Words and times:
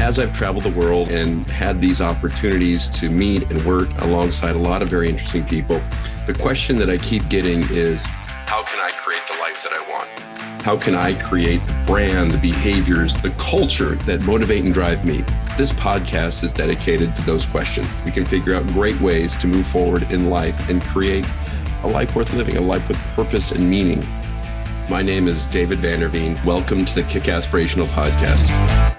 as 0.00 0.18
I've 0.18 0.32
traveled 0.32 0.64
the 0.64 0.70
world 0.70 1.10
and 1.10 1.46
had 1.46 1.78
these 1.78 2.00
opportunities 2.00 2.88
to 2.88 3.10
meet 3.10 3.42
and 3.50 3.62
work 3.66 3.90
alongside 3.98 4.56
a 4.56 4.58
lot 4.58 4.80
of 4.80 4.88
very 4.88 5.10
interesting 5.10 5.44
people, 5.44 5.78
the 6.26 6.32
question 6.32 6.76
that 6.76 6.88
I 6.88 6.96
keep 6.96 7.28
getting 7.28 7.62
is 7.70 8.06
how 8.06 8.62
can 8.64 8.80
I 8.80 8.88
create 8.94 9.20
the 9.30 9.38
life 9.40 9.62
that 9.62 9.76
I 9.76 9.90
want? 9.90 10.62
How 10.62 10.78
can 10.78 10.94
I 10.94 11.12
create 11.20 11.64
the 11.66 11.84
brand, 11.86 12.30
the 12.30 12.38
behaviors, 12.38 13.14
the 13.20 13.30
culture 13.32 13.94
that 14.06 14.22
motivate 14.22 14.64
and 14.64 14.72
drive 14.72 15.04
me? 15.04 15.22
This 15.58 15.70
podcast 15.74 16.44
is 16.44 16.54
dedicated 16.54 17.14
to 17.16 17.22
those 17.22 17.44
questions. 17.44 17.94
We 18.02 18.10
can 18.10 18.24
figure 18.24 18.54
out 18.54 18.66
great 18.68 18.98
ways 19.02 19.36
to 19.36 19.46
move 19.46 19.66
forward 19.66 20.10
in 20.10 20.30
life 20.30 20.70
and 20.70 20.82
create 20.82 21.28
a 21.82 21.88
life 21.88 22.16
worth 22.16 22.32
living, 22.32 22.56
a 22.56 22.60
life 22.60 22.88
with 22.88 22.96
purpose 23.14 23.52
and 23.52 23.68
meaning. 23.68 24.02
My 24.88 25.02
name 25.02 25.28
is 25.28 25.46
David 25.46 25.80
Vanderveen. 25.80 26.42
Welcome 26.46 26.86
to 26.86 26.94
the 26.94 27.02
Kick 27.02 27.24
Aspirational 27.24 27.86
Podcast. 27.88 28.96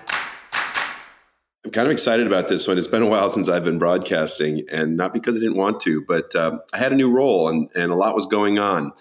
I'm 1.72 1.74
kind 1.74 1.88
of 1.88 1.94
excited 1.94 2.28
about 2.28 2.50
this 2.50 2.68
one. 2.68 2.78
It's 2.78 2.88
been 2.88 3.02
a 3.02 3.08
while 3.08 3.30
since 3.30 3.48
I've 3.48 3.64
been 3.64 3.80
broadcasting, 3.80 4.66
and 4.70 4.98
not 4.98 5.14
because 5.14 5.38
I 5.38 5.40
didn't 5.40 5.56
want 5.56 5.80
to, 5.84 6.04
but 6.06 6.36
uh, 6.36 6.58
I 6.74 6.78
had 6.78 6.92
a 6.92 6.96
new 6.96 7.10
role 7.10 7.48
and, 7.48 7.70
and 7.74 7.94
a 7.94 7.96
lot 7.96 8.14
was 8.14 8.26
going 8.26 8.60
on. 8.60 8.92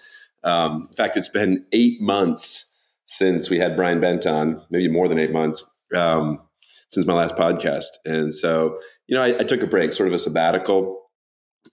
Um, 0.45 0.87
in 0.88 0.95
fact, 0.95 1.16
it's 1.16 1.28
been 1.28 1.66
eight 1.73 2.01
months 2.01 2.73
since 3.06 3.51
we 3.51 3.59
had 3.59 3.75
Brian 3.75 4.01
Bent 4.01 4.25
on, 4.25 4.62
maybe 4.70 4.87
more 4.87 5.09
than 5.09 5.19
eight 5.19 5.33
months 5.33 5.69
um, 5.97 6.42
since 6.91 7.06
my 7.06 7.12
last 7.12 7.34
podcast. 7.34 7.88
And 8.05 8.33
so, 8.33 8.78
you 9.09 9.16
know, 9.16 9.23
I, 9.23 9.41
I, 9.41 9.42
took 9.42 9.62
a 9.62 9.66
break, 9.66 9.92
sort 9.92 10.06
of 10.06 10.12
a 10.12 10.19
sabbatical. 10.20 10.97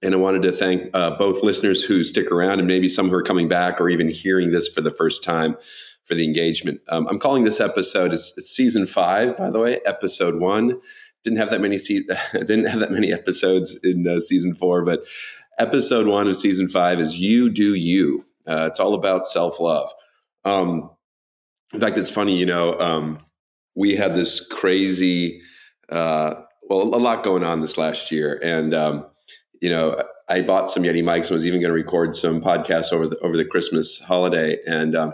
And 0.02 0.16
I 0.16 0.18
wanted 0.18 0.42
to 0.42 0.52
thank 0.52 0.90
uh, 0.96 1.12
both 1.12 1.44
listeners 1.44 1.84
who 1.84 2.04
stick 2.04 2.32
around 2.32 2.58
and 2.58 2.68
maybe 2.68 2.90
some 2.90 3.10
who 3.10 3.16
are 3.18 3.24
coming 3.24 3.48
back 3.48 3.80
or 3.80 3.88
even 3.88 4.10
hearing 4.10 4.52
this 4.52 4.68
for 4.68 4.82
the 4.82 4.90
first 4.90 5.24
time 5.24 5.58
for 6.08 6.16
the 6.16 6.24
engagement. 6.24 6.80
Um, 6.90 7.06
I'm 7.08 7.20
calling 7.20 7.44
this 7.44 7.60
episode 7.60 8.14
it's, 8.14 8.36
it's, 8.38 8.50
season 8.50 8.88
five, 8.88 9.38
by 9.38 9.52
the 9.52 9.60
way, 9.60 9.80
episode 9.86 10.40
one. 10.40 10.80
Didn't 11.24 11.40
have 11.40 11.50
that 11.50 11.62
many 11.62 11.78
se- 11.78 12.08
didn't 12.34 12.66
have 12.66 12.80
that 12.80 12.92
many 12.92 13.12
episodes 13.12 13.78
in 13.84 14.08
uh, 14.08 14.20
season 14.20 14.56
four, 14.56 14.84
but 14.86 15.04
episode 15.60 16.08
one 16.08 16.28
of 16.28 16.38
season 16.38 16.70
five 16.70 17.00
is 17.00 17.20
"You 17.20 17.50
Do 17.50 17.76
You." 17.76 18.26
Uh, 18.48 18.68
it's 18.68 18.80
all 18.80 18.94
about 18.94 19.28
self 19.28 19.60
love. 19.60 19.92
Um, 20.46 20.90
in 21.74 21.82
fact, 21.82 21.98
it's 21.98 22.12
funny, 22.12 22.38
you 22.38 22.46
know, 22.46 22.80
um, 22.80 23.20
we 23.76 23.96
had 23.98 24.16
this 24.16 24.46
crazy, 24.48 25.42
uh, 25.90 26.36
well, 26.70 26.84
a 26.84 26.98
lot 26.98 27.24
going 27.24 27.44
on 27.44 27.60
this 27.60 27.78
last 27.78 28.12
year, 28.12 28.40
and 28.42 28.74
um, 28.74 29.06
you 29.62 29.70
know, 29.70 30.02
I 30.30 30.42
bought 30.42 30.72
some 30.72 30.84
Yeti 30.84 31.04
mics 31.04 31.24
and 31.24 31.32
was 31.32 31.46
even 31.46 31.60
going 31.60 31.70
to 31.70 31.74
record 31.74 32.16
some 32.16 32.42
podcasts 32.42 32.94
over 32.94 33.08
the 33.08 33.18
over 33.20 33.36
the 33.36 33.44
Christmas 33.44 34.00
holiday, 34.00 34.58
and 34.66 34.96
um, 34.96 35.14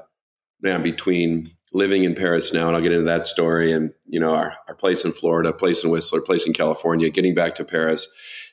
man, 0.64 0.82
between 0.82 1.52
living 1.74 2.04
in 2.04 2.16
Paris 2.16 2.54
now, 2.54 2.68
and 2.68 2.76
I'll 2.76 2.82
get 2.82 2.92
into 2.92 3.06
that 3.06 3.26
story, 3.26 3.72
and 3.72 3.92
you 4.08 4.20
know 4.20 4.34
our, 4.34 4.54
our 4.68 4.76
place 4.76 5.06
in 5.06 5.12
Florida, 5.12 5.54
place 5.54 5.84
in 5.84 5.92
Whistler, 5.92 6.22
place 6.22 6.48
in 6.48 6.54
California, 6.54 7.10
getting 7.10 7.36
back 7.36 7.56
to 7.56 7.66
Paris, 7.66 8.12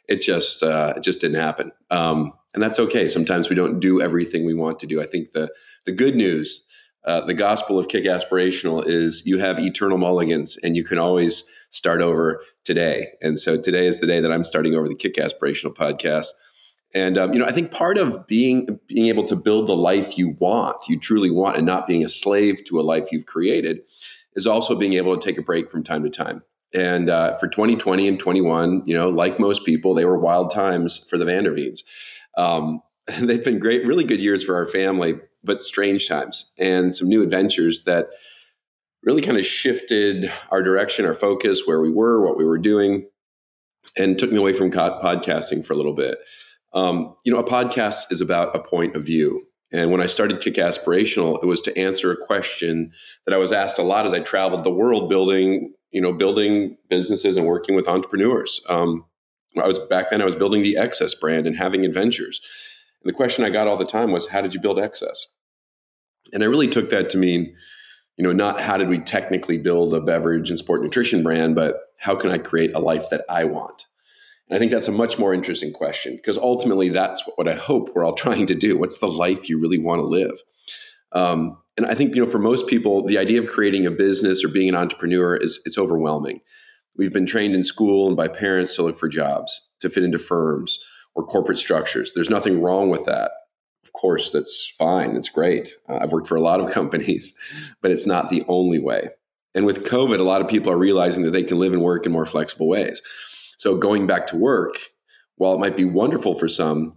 it 0.08 0.20
just 0.20 0.62
uh, 0.62 0.94
it 0.97 1.02
just 1.02 1.20
didn't 1.20 1.41
happen, 1.41 1.72
um, 1.91 2.33
and 2.52 2.62
that's 2.62 2.78
okay. 2.78 3.08
Sometimes 3.08 3.48
we 3.48 3.56
don't 3.56 3.80
do 3.80 4.02
everything 4.02 4.44
we 4.44 4.55
want 4.55 4.80
to 4.80 4.86
do. 4.86 5.00
I 5.00 5.06
think 5.06 5.33
the 5.33 5.50
the 5.86 5.92
good 5.92 6.17
news, 6.17 6.67
uh, 7.05 7.22
the 7.22 7.34
gospel 7.34 7.78
of 7.78 7.89
Kick 7.89 8.05
Aspirational, 8.05 8.86
is 8.86 9.24
you 9.24 9.39
have 9.39 9.58
eternal 9.61 9.97
mulligans, 9.97 10.58
and 10.62 10.77
you 10.77 10.84
can 10.84 10.98
always 10.98 11.48
start 11.70 12.02
over 12.02 12.42
today. 12.64 13.12
And 13.22 13.39
so 13.39 13.56
today 13.56 13.86
is 13.86 14.00
the 14.00 14.06
day 14.06 14.20
that 14.20 14.33
I'm 14.33 14.42
starting 14.42 14.74
over 14.74 14.89
the 14.89 14.97
Kick 14.97 15.14
Aspirational 15.14 15.74
podcast. 15.74 16.27
And 16.92 17.16
um, 17.19 17.33
you 17.33 17.38
know, 17.38 17.46
I 17.46 17.52
think 17.52 17.70
part 17.70 17.98
of 17.98 18.27
being 18.27 18.80
being 18.86 19.06
able 19.06 19.24
to 19.27 19.36
build 19.36 19.69
the 19.69 19.77
life 19.77 20.19
you 20.19 20.30
want, 20.41 20.88
you 20.88 20.98
truly 20.98 21.30
want, 21.30 21.56
and 21.56 21.66
not 21.66 21.86
being 21.86 22.05
a 22.05 22.08
slave 22.08 22.64
to 22.64 22.80
a 22.80 22.83
life 22.83 23.12
you've 23.12 23.27
created, 23.27 23.80
is 24.34 24.46
also 24.46 24.74
being 24.74 24.94
able 24.94 25.16
to 25.16 25.24
take 25.24 25.38
a 25.38 25.42
break 25.42 25.70
from 25.70 25.84
time 25.84 26.02
to 26.02 26.11
time. 26.11 26.42
And 26.72 27.11
uh, 27.11 27.36
for 27.38 27.48
2020 27.48 28.06
and 28.06 28.18
21, 28.18 28.83
you 28.86 28.96
know, 28.96 29.08
like 29.08 29.41
most 29.41 29.64
people, 29.64 29.94
they 29.94 30.05
were 30.05 30.18
wild 30.18 30.52
times 30.52 30.98
for 30.98 31.18
the 31.18 31.24
Vanderveens. 31.24 31.80
Um, 32.36 32.80
they've 33.20 33.45
been 33.45 33.58
great, 33.58 33.86
really 33.86 34.05
good 34.05 34.22
years 34.22 34.42
for 34.42 34.57
our 34.57 34.67
family, 34.67 35.18
but 35.42 35.62
strange 35.62 36.08
times 36.08 36.52
and 36.58 36.95
some 36.95 37.08
new 37.08 37.22
adventures 37.22 37.84
that 37.84 38.08
really 39.02 39.22
kind 39.22 39.39
of 39.39 39.45
shifted 39.45 40.30
our 40.51 40.62
direction, 40.62 41.07
our 41.07 41.14
focus, 41.14 41.62
where 41.67 41.80
we 41.80 41.90
were, 41.90 42.24
what 42.24 42.36
we 42.36 42.45
were 42.45 42.58
doing, 42.58 43.08
and 43.96 44.18
took 44.18 44.30
me 44.30 44.39
away 44.39 44.52
from 44.52 44.70
podcasting 44.70 45.64
for 45.64 45.72
a 45.72 45.77
little 45.77 45.95
bit. 45.95 46.18
Um, 46.73 47.14
you 47.25 47.33
know, 47.33 47.39
a 47.39 47.45
podcast 47.45 48.11
is 48.11 48.20
about 48.20 48.55
a 48.55 48.61
point 48.61 48.97
of 48.97 49.05
view. 49.05 49.47
And 49.73 49.91
when 49.91 50.01
I 50.01 50.07
started 50.07 50.41
Kick 50.41 50.55
Aspirational, 50.55 51.42
it 51.42 51.47
was 51.47 51.61
to 51.63 51.79
answer 51.79 52.13
a 52.13 52.27
question 52.27 52.92
that 53.25 53.35
I 53.35 53.39
was 53.39 53.53
asked 53.53 53.79
a 53.79 53.83
lot 53.83 54.05
as 54.05 54.13
I 54.13 54.20
traveled 54.20 54.64
the 54.64 54.70
world 54.70 55.08
building, 55.08 55.73
you 55.92 56.01
know, 56.01 56.13
building 56.13 56.77
businesses 56.89 57.36
and 57.36 57.47
working 57.47 57.77
with 57.77 57.89
entrepreneurs. 57.89 58.61
Um, 58.69 59.05
I 59.61 59.67
was 59.67 59.79
back 59.79 60.11
then, 60.11 60.23
I 60.23 60.25
was 60.25 60.35
building 60.35 60.63
the 60.63 60.77
XS 60.77 61.20
brand 61.20 61.47
and 61.47 61.57
having 61.57 61.85
adventures. 61.85 62.41
And 63.02 63.08
the 63.08 63.17
question 63.17 63.45
I 63.45 63.51
got 63.51 63.67
all 63.67 63.77
the 63.77 63.85
time 63.85 64.11
was, 64.11 64.29
how 64.29 64.41
did 64.41 64.55
you 64.55 64.61
build 64.61 64.79
XS? 64.79 65.27
And 66.33 66.42
I 66.42 66.47
really 66.47 66.69
took 66.69 66.91
that 66.91 67.11
to 67.11 67.19
mean, 67.19 67.55
you 68.17 68.25
know, 68.25 68.33
not 68.33 68.61
how 68.61 68.77
did 68.77 68.89
we 68.89 68.98
technically 68.98 69.58
build 69.58 69.95
a 69.95 70.01
beverage 70.01 70.51
and 70.51 70.58
sport 70.58 70.83
nutrition 70.83 71.23
brand, 71.23 71.55
but 71.55 71.81
how 71.98 72.14
can 72.14 72.31
I 72.31 72.39
create 72.39 72.75
a 72.75 72.81
life 72.81 73.08
that 73.11 73.25
I 73.29 73.45
want? 73.45 73.87
I 74.50 74.58
think 74.58 74.72
that's 74.72 74.88
a 74.88 74.92
much 74.92 75.18
more 75.18 75.33
interesting 75.33 75.72
question 75.72 76.16
because 76.16 76.36
ultimately 76.36 76.88
that's 76.88 77.22
what 77.36 77.48
I 77.48 77.55
hope 77.55 77.94
we're 77.94 78.05
all 78.05 78.12
trying 78.27 78.46
to 78.46 78.55
do. 78.55 78.77
What's 78.77 78.98
the 78.98 79.08
life 79.08 79.48
you 79.48 79.58
really 79.58 79.78
want 79.78 80.00
to 80.00 80.06
live? 80.06 80.42
Um, 81.12 81.58
and 81.77 81.86
I 81.86 81.94
think 81.94 82.14
you 82.14 82.24
know 82.24 82.30
for 82.30 82.38
most 82.38 82.66
people, 82.66 83.06
the 83.06 83.18
idea 83.18 83.40
of 83.40 83.48
creating 83.48 83.86
a 83.86 83.90
business 83.90 84.44
or 84.44 84.48
being 84.48 84.68
an 84.68 84.77
entrepreneur 84.77 85.36
is 85.36 85.60
it's 85.64 85.78
overwhelming. 85.78 86.40
We've 86.96 87.12
been 87.12 87.27
trained 87.27 87.55
in 87.55 87.62
school 87.62 88.08
and 88.08 88.16
by 88.16 88.28
parents 88.28 88.74
to 88.77 88.83
look 88.83 88.98
for 88.98 89.08
jobs, 89.08 89.70
to 89.80 89.89
fit 89.89 90.05
into 90.05 90.18
firms 90.18 90.80
or 91.14 91.24
corporate 91.24 91.58
structures. 91.58 92.12
There's 92.12 92.30
nothing 92.30 92.60
wrong 92.60 92.90
with 92.90 93.06
that. 93.06 93.30
Of 93.84 93.92
course, 93.92 94.30
that's 94.30 94.74
fine. 94.78 95.16
It's 95.16 95.28
great. 95.28 95.72
Uh, 95.89 95.98
I've 96.02 96.12
worked 96.12 96.28
for 96.28 96.36
a 96.36 96.42
lot 96.42 96.60
of 96.60 96.70
companies, 96.72 97.34
but 97.80 97.90
it's 97.90 98.06
not 98.06 98.28
the 98.28 98.44
only 98.48 98.78
way. 98.78 99.10
And 99.55 99.66
with 99.66 99.84
COVID, 99.84 100.20
a 100.20 100.24
lot 100.24 100.40
of 100.40 100.48
people 100.48 100.72
are 100.72 100.77
realizing 100.77 101.24
that 101.24 101.33
they 101.33 101.42
can 101.42 101.58
live 101.58 101.72
and 101.72 101.83
work 101.83 102.06
in 102.06 102.12
more 102.12 102.27
flexible 102.27 102.68
ways. 102.68 103.02
So 103.60 103.76
going 103.76 104.06
back 104.06 104.26
to 104.28 104.38
work, 104.38 104.78
while 105.36 105.52
it 105.52 105.58
might 105.58 105.76
be 105.76 105.84
wonderful 105.84 106.34
for 106.34 106.48
some, 106.48 106.96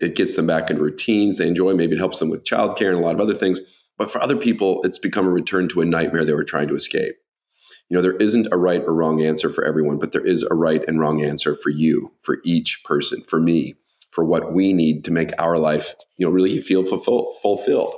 it 0.00 0.16
gets 0.16 0.34
them 0.34 0.44
back 0.44 0.68
in 0.68 0.80
routines 0.80 1.38
they 1.38 1.46
enjoy. 1.46 1.74
Maybe 1.74 1.94
it 1.94 2.00
helps 2.00 2.18
them 2.18 2.28
with 2.28 2.42
childcare 2.42 2.88
and 2.88 2.98
a 2.98 3.00
lot 3.02 3.14
of 3.14 3.20
other 3.20 3.36
things. 3.36 3.60
But 3.96 4.10
for 4.10 4.20
other 4.20 4.34
people, 4.34 4.82
it's 4.82 4.98
become 4.98 5.28
a 5.28 5.30
return 5.30 5.68
to 5.68 5.82
a 5.82 5.84
nightmare 5.84 6.24
they 6.24 6.34
were 6.34 6.42
trying 6.42 6.66
to 6.66 6.74
escape. 6.74 7.14
You 7.88 7.96
know, 7.96 8.02
there 8.02 8.16
isn't 8.16 8.48
a 8.50 8.56
right 8.56 8.82
or 8.82 8.92
wrong 8.94 9.22
answer 9.22 9.48
for 9.48 9.64
everyone, 9.64 10.00
but 10.00 10.10
there 10.10 10.26
is 10.26 10.42
a 10.42 10.56
right 10.56 10.82
and 10.88 10.98
wrong 10.98 11.22
answer 11.22 11.54
for 11.54 11.70
you, 11.70 12.10
for 12.20 12.38
each 12.44 12.82
person, 12.84 13.22
for 13.22 13.38
me, 13.38 13.76
for 14.10 14.24
what 14.24 14.52
we 14.52 14.72
need 14.72 15.04
to 15.04 15.12
make 15.12 15.30
our 15.38 15.56
life, 15.56 15.94
you 16.16 16.26
know, 16.26 16.32
really 16.32 16.58
feel 16.58 16.84
fulfill, 16.84 17.32
fulfilled. 17.40 17.94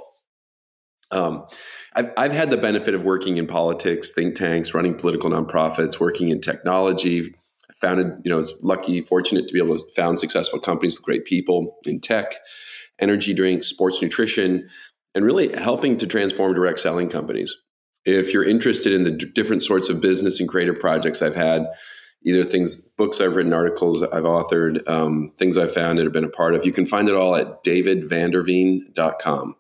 Um, 1.10 1.46
I've, 1.94 2.12
I've 2.18 2.32
had 2.32 2.50
the 2.50 2.58
benefit 2.58 2.92
of 2.92 3.04
working 3.04 3.38
in 3.38 3.46
politics, 3.46 4.10
think 4.10 4.34
tanks, 4.34 4.74
running 4.74 4.94
political 4.94 5.30
nonprofits, 5.30 5.98
working 5.98 6.28
in 6.28 6.42
technology, 6.42 7.34
founded, 7.80 8.06
you 8.24 8.30
know, 8.30 8.36
was 8.36 8.58
lucky, 8.62 9.00
fortunate 9.02 9.48
to 9.48 9.54
be 9.54 9.62
able 9.62 9.78
to 9.78 9.84
found 9.94 10.18
successful 10.18 10.58
companies 10.58 10.98
with 10.98 11.04
great 11.04 11.24
people 11.24 11.76
in 11.84 12.00
tech, 12.00 12.34
energy 12.98 13.32
drinks, 13.34 13.66
sports 13.66 14.02
nutrition, 14.02 14.68
and 15.14 15.24
really 15.24 15.54
helping 15.56 15.96
to 15.98 16.06
transform 16.06 16.54
direct 16.54 16.80
selling 16.80 17.08
companies. 17.08 17.54
If 18.04 18.32
you're 18.32 18.44
interested 18.44 18.92
in 18.92 19.04
the 19.04 19.10
d- 19.10 19.26
different 19.34 19.62
sorts 19.62 19.88
of 19.88 20.00
business 20.00 20.40
and 20.40 20.48
creative 20.48 20.78
projects 20.78 21.22
I've 21.22 21.36
had, 21.36 21.66
either 22.24 22.44
things, 22.44 22.76
books 22.76 23.20
I've 23.20 23.36
written, 23.36 23.52
articles 23.52 24.02
I've 24.02 24.24
authored, 24.24 24.88
um, 24.88 25.32
things 25.36 25.56
I've 25.56 25.72
found 25.72 25.98
founded 25.98 26.04
have 26.06 26.12
been 26.12 26.24
a 26.24 26.28
part 26.28 26.54
of, 26.54 26.64
you 26.64 26.72
can 26.72 26.86
find 26.86 27.08
it 27.08 27.14
all 27.14 27.34
at 27.36 27.62
davidvanderveen.com. 27.64 29.54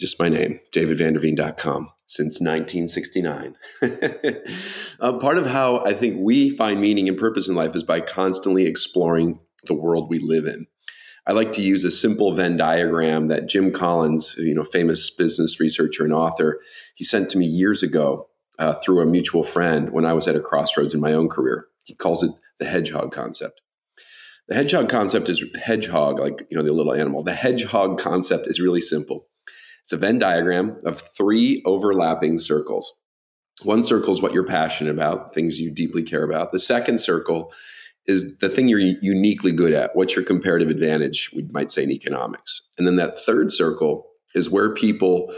Just 0.00 0.18
my 0.18 0.30
name, 0.30 0.60
davidvanderveen.com 0.72 1.90
since 2.06 2.40
1969. 2.40 3.54
uh, 5.00 5.12
part 5.18 5.36
of 5.36 5.46
how 5.46 5.84
I 5.84 5.92
think 5.92 6.16
we 6.18 6.48
find 6.48 6.80
meaning 6.80 7.06
and 7.06 7.18
purpose 7.18 7.48
in 7.48 7.54
life 7.54 7.76
is 7.76 7.82
by 7.82 8.00
constantly 8.00 8.64
exploring 8.64 9.40
the 9.66 9.74
world 9.74 10.08
we 10.08 10.18
live 10.18 10.46
in. 10.46 10.66
I 11.26 11.32
like 11.32 11.52
to 11.52 11.62
use 11.62 11.84
a 11.84 11.90
simple 11.90 12.32
Venn 12.32 12.56
diagram 12.56 13.28
that 13.28 13.46
Jim 13.46 13.72
Collins, 13.72 14.36
you 14.38 14.54
know, 14.54 14.64
famous 14.64 15.10
business 15.10 15.60
researcher 15.60 16.02
and 16.02 16.14
author, 16.14 16.60
he 16.94 17.04
sent 17.04 17.28
to 17.30 17.38
me 17.38 17.44
years 17.44 17.82
ago 17.82 18.30
uh, 18.58 18.72
through 18.72 19.02
a 19.02 19.06
mutual 19.06 19.42
friend 19.42 19.90
when 19.90 20.06
I 20.06 20.14
was 20.14 20.26
at 20.26 20.34
a 20.34 20.40
crossroads 20.40 20.94
in 20.94 21.00
my 21.00 21.12
own 21.12 21.28
career. 21.28 21.66
He 21.84 21.94
calls 21.94 22.22
it 22.22 22.30
the 22.58 22.64
hedgehog 22.64 23.12
concept. 23.12 23.60
The 24.48 24.54
hedgehog 24.54 24.88
concept 24.88 25.28
is 25.28 25.44
hedgehog, 25.62 26.18
like 26.18 26.46
you 26.50 26.56
know, 26.56 26.64
the 26.64 26.72
little 26.72 26.94
animal. 26.94 27.22
The 27.22 27.34
hedgehog 27.34 27.98
concept 27.98 28.46
is 28.46 28.62
really 28.62 28.80
simple. 28.80 29.26
It's 29.82 29.92
a 29.92 29.96
Venn 29.96 30.18
diagram 30.18 30.76
of 30.84 31.00
three 31.00 31.62
overlapping 31.64 32.38
circles. 32.38 32.94
One 33.62 33.84
circle 33.84 34.12
is 34.12 34.22
what 34.22 34.32
you're 34.32 34.44
passionate 34.44 34.90
about, 34.90 35.34
things 35.34 35.60
you 35.60 35.70
deeply 35.70 36.02
care 36.02 36.24
about. 36.24 36.52
The 36.52 36.58
second 36.58 36.98
circle 37.00 37.52
is 38.06 38.38
the 38.38 38.48
thing 38.48 38.68
you're 38.68 38.80
uniquely 38.80 39.52
good 39.52 39.72
at. 39.72 39.94
What's 39.94 40.16
your 40.16 40.24
comparative 40.24 40.70
advantage, 40.70 41.30
we 41.34 41.42
might 41.50 41.70
say 41.70 41.84
in 41.84 41.90
economics. 41.90 42.68
And 42.78 42.86
then 42.86 42.96
that 42.96 43.18
third 43.18 43.50
circle 43.50 44.06
is 44.34 44.50
where 44.50 44.74
people 44.74 45.32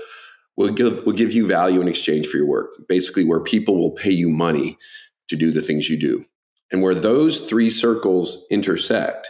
will 0.56 0.72
give 0.72 1.04
will 1.04 1.12
give 1.12 1.32
you 1.32 1.46
value 1.46 1.80
in 1.80 1.88
exchange 1.88 2.26
for 2.26 2.36
your 2.36 2.46
work. 2.46 2.70
Basically, 2.88 3.24
where 3.24 3.40
people 3.40 3.78
will 3.78 3.90
pay 3.90 4.10
you 4.10 4.28
money 4.28 4.78
to 5.28 5.36
do 5.36 5.50
the 5.50 5.62
things 5.62 5.88
you 5.88 5.98
do. 5.98 6.24
And 6.70 6.82
where 6.82 6.94
those 6.94 7.40
three 7.40 7.70
circles 7.70 8.46
intersect, 8.50 9.28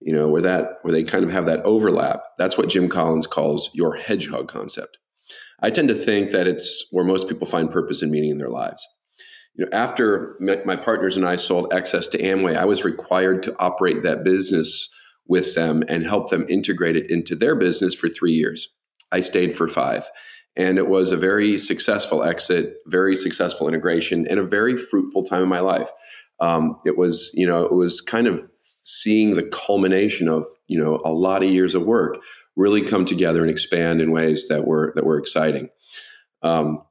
you 0.00 0.12
know, 0.12 0.28
where 0.28 0.42
that 0.42 0.78
where 0.82 0.92
they 0.92 1.04
kind 1.04 1.24
of 1.24 1.30
have 1.30 1.46
that 1.46 1.62
overlap, 1.62 2.22
that's 2.38 2.58
what 2.58 2.68
Jim 2.68 2.88
Collins 2.88 3.26
calls 3.26 3.70
your 3.74 3.94
hedgehog 3.94 4.48
concept. 4.48 4.98
I 5.60 5.70
tend 5.70 5.88
to 5.88 5.94
think 5.94 6.30
that 6.32 6.46
it's 6.46 6.86
where 6.90 7.04
most 7.04 7.28
people 7.28 7.46
find 7.46 7.70
purpose 7.70 8.02
and 8.02 8.12
meaning 8.12 8.30
in 8.30 8.38
their 8.38 8.50
lives. 8.50 8.86
You 9.54 9.64
know, 9.64 9.70
after 9.72 10.36
my 10.40 10.76
partners 10.76 11.16
and 11.16 11.24
I 11.24 11.36
sold 11.36 11.70
XS 11.70 12.10
to 12.10 12.18
Amway, 12.18 12.56
I 12.56 12.64
was 12.64 12.84
required 12.84 13.42
to 13.44 13.56
operate 13.60 14.02
that 14.02 14.24
business 14.24 14.88
with 15.26 15.54
them 15.54 15.82
and 15.88 16.04
help 16.04 16.30
them 16.30 16.44
integrate 16.48 16.96
it 16.96 17.08
into 17.08 17.36
their 17.36 17.54
business 17.54 17.94
for 17.94 18.08
three 18.08 18.32
years. 18.32 18.68
I 19.12 19.20
stayed 19.20 19.54
for 19.54 19.68
five. 19.68 20.08
And 20.56 20.78
it 20.78 20.88
was 20.88 21.10
a 21.10 21.16
very 21.16 21.58
successful 21.58 22.22
exit, 22.22 22.76
very 22.86 23.16
successful 23.16 23.68
integration, 23.68 24.26
and 24.28 24.38
a 24.38 24.44
very 24.44 24.76
fruitful 24.76 25.24
time 25.24 25.42
in 25.42 25.48
my 25.48 25.60
life. 25.60 25.90
Um, 26.40 26.76
it 26.84 26.96
was, 26.96 27.30
you 27.34 27.46
know, 27.46 27.64
it 27.64 27.72
was 27.72 28.00
kind 28.00 28.26
of 28.26 28.46
seeing 28.84 29.34
the 29.34 29.42
culmination 29.42 30.28
of, 30.28 30.46
you 30.68 30.78
know, 30.78 31.00
a 31.04 31.10
lot 31.10 31.42
of 31.42 31.50
years 31.50 31.74
of 31.74 31.82
work 31.82 32.18
really 32.54 32.82
come 32.82 33.04
together 33.04 33.40
and 33.40 33.50
expand 33.50 34.00
in 34.00 34.12
ways 34.12 34.48
that 34.48 34.66
were 34.66 34.92
that 34.94 35.04
were 35.04 35.18
exciting. 35.18 35.70
Um, 36.42 36.82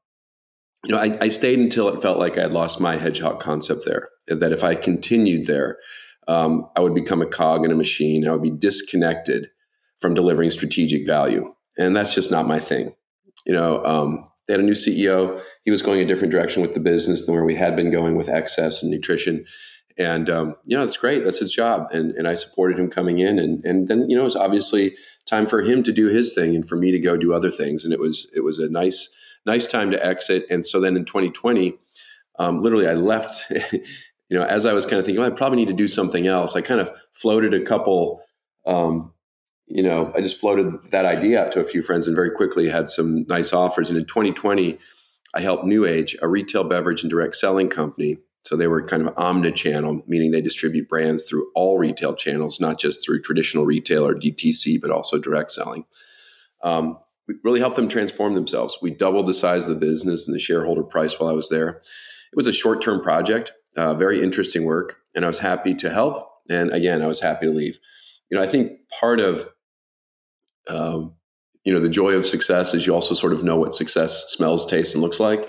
you 0.83 0.93
know, 0.93 0.99
I, 0.99 1.17
I, 1.21 1.27
stayed 1.29 1.59
until 1.59 1.87
it 1.87 2.01
felt 2.01 2.19
like 2.19 2.37
I 2.37 2.41
had 2.41 2.51
lost 2.51 2.81
my 2.81 2.97
hedgehog 2.97 3.39
concept 3.39 3.85
there. 3.85 4.09
That 4.27 4.51
if 4.51 4.63
I 4.63 4.75
continued 4.75 5.45
there, 5.45 5.77
um, 6.27 6.67
I 6.75 6.81
would 6.81 6.95
become 6.95 7.21
a 7.21 7.27
cog 7.27 7.63
in 7.63 7.71
a 7.71 7.75
machine. 7.75 8.27
I 8.27 8.31
would 8.31 8.41
be 8.41 8.49
disconnected 8.49 9.47
from 10.01 10.13
delivering 10.13 10.49
strategic 10.49 11.05
value, 11.05 11.53
and 11.77 11.95
that's 11.95 12.15
just 12.15 12.31
not 12.31 12.47
my 12.47 12.59
thing. 12.59 12.95
You 13.45 13.53
know, 13.53 13.85
um, 13.85 14.27
they 14.47 14.53
had 14.53 14.59
a 14.59 14.63
new 14.63 14.73
CEO. 14.73 15.41
He 15.63 15.71
was 15.71 15.81
going 15.81 16.01
a 16.01 16.05
different 16.05 16.31
direction 16.31 16.61
with 16.61 16.73
the 16.73 16.79
business 16.79 17.25
than 17.25 17.35
where 17.35 17.45
we 17.45 17.55
had 17.55 17.75
been 17.75 17.91
going 17.91 18.15
with 18.15 18.27
XS 18.27 18.81
and 18.81 18.91
nutrition. 18.91 19.45
And 19.97 20.29
um, 20.29 20.55
you 20.65 20.75
know, 20.77 20.83
it's 20.83 20.97
great. 20.97 21.23
That's 21.23 21.39
his 21.39 21.51
job, 21.51 21.87
and 21.91 22.11
and 22.13 22.27
I 22.27 22.33
supported 22.33 22.79
him 22.79 22.89
coming 22.89 23.19
in. 23.19 23.39
And 23.39 23.63
and 23.65 23.87
then 23.87 24.09
you 24.09 24.17
know, 24.17 24.25
it's 24.25 24.35
obviously 24.35 24.95
time 25.25 25.47
for 25.47 25.61
him 25.61 25.83
to 25.83 25.91
do 25.91 26.07
his 26.07 26.33
thing 26.33 26.55
and 26.55 26.67
for 26.67 26.75
me 26.75 26.91
to 26.91 26.99
go 26.99 27.15
do 27.15 27.33
other 27.33 27.51
things. 27.51 27.83
And 27.83 27.93
it 27.93 27.99
was 27.99 28.29
it 28.35 28.41
was 28.41 28.59
a 28.59 28.69
nice 28.69 29.13
nice 29.45 29.67
time 29.67 29.91
to 29.91 30.05
exit. 30.05 30.45
And 30.49 30.65
so 30.65 30.79
then 30.79 30.95
in 30.95 31.05
2020, 31.05 31.77
um, 32.39 32.59
literally, 32.61 32.87
I 32.87 32.93
left. 32.93 33.51
you 34.29 34.39
know, 34.39 34.45
as 34.45 34.65
I 34.65 34.73
was 34.73 34.85
kind 34.85 34.99
of 34.99 35.05
thinking, 35.05 35.21
well, 35.21 35.31
I 35.31 35.35
probably 35.35 35.59
need 35.59 35.67
to 35.67 35.73
do 35.73 35.87
something 35.87 36.27
else. 36.27 36.55
I 36.55 36.61
kind 36.61 36.81
of 36.81 36.91
floated 37.11 37.53
a 37.53 37.61
couple 37.61 38.21
um, 38.65 39.13
you 39.67 39.81
know, 39.81 40.11
I 40.15 40.21
just 40.21 40.39
floated 40.39 40.83
that 40.91 41.05
idea 41.05 41.43
out 41.43 41.51
to 41.53 41.59
a 41.59 41.63
few 41.63 41.81
friends 41.81 42.07
and 42.07 42.15
very 42.15 42.31
quickly 42.31 42.69
had 42.69 42.89
some 42.89 43.25
nice 43.27 43.53
offers. 43.53 43.89
And 43.89 43.97
in 43.97 44.05
2020, 44.05 44.77
I 45.33 45.41
helped 45.41 45.65
New 45.65 45.85
Age, 45.85 46.15
a 46.21 46.27
retail 46.27 46.63
beverage 46.63 47.01
and 47.01 47.09
direct 47.09 47.35
selling 47.35 47.69
company. 47.69 48.17
So 48.43 48.57
they 48.57 48.67
were 48.67 48.85
kind 48.85 49.07
of 49.07 49.17
omni-channel, 49.17 50.03
meaning 50.05 50.31
they 50.31 50.41
distribute 50.41 50.89
brands 50.89 51.23
through 51.23 51.49
all 51.55 51.77
retail 51.77 52.13
channels, 52.13 52.59
not 52.59 52.77
just 52.77 53.03
through 53.03 53.21
traditional 53.21 53.65
retail 53.65 54.05
or 54.05 54.13
DTC, 54.13 54.81
but 54.81 54.91
also 54.91 55.17
direct 55.17 55.51
selling. 55.51 55.85
Um, 56.61 56.97
we 57.27 57.35
really 57.43 57.61
helped 57.61 57.77
them 57.77 57.87
transform 57.87 58.33
themselves. 58.33 58.77
We 58.81 58.91
doubled 58.91 59.27
the 59.27 59.33
size 59.33 59.67
of 59.67 59.73
the 59.73 59.85
business 59.85 60.27
and 60.27 60.35
the 60.35 60.39
shareholder 60.39 60.83
price 60.83 61.17
while 61.17 61.29
I 61.29 61.33
was 61.33 61.47
there. 61.49 61.69
It 61.69 62.35
was 62.35 62.47
a 62.47 62.53
short-term 62.53 63.01
project, 63.01 63.53
uh, 63.77 63.93
very 63.93 64.21
interesting 64.21 64.65
work, 64.65 64.97
and 65.15 65.23
I 65.23 65.29
was 65.29 65.39
happy 65.39 65.73
to 65.75 65.89
help. 65.89 66.29
And 66.49 66.71
again, 66.71 67.01
I 67.01 67.07
was 67.07 67.21
happy 67.21 67.45
to 67.45 67.51
leave. 67.51 67.79
You 68.29 68.37
know, 68.37 68.43
I 68.43 68.47
think 68.47 68.73
part 68.99 69.21
of 69.21 69.47
um, 70.69 71.15
you 71.63 71.73
know 71.73 71.79
the 71.79 71.89
joy 71.89 72.13
of 72.13 72.25
success 72.25 72.73
is 72.73 72.85
you 72.85 72.93
also 72.93 73.13
sort 73.13 73.33
of 73.33 73.43
know 73.43 73.57
what 73.57 73.73
success 73.73 74.25
smells 74.29 74.65
tastes 74.65 74.93
and 74.93 75.03
looks 75.03 75.19
like 75.19 75.47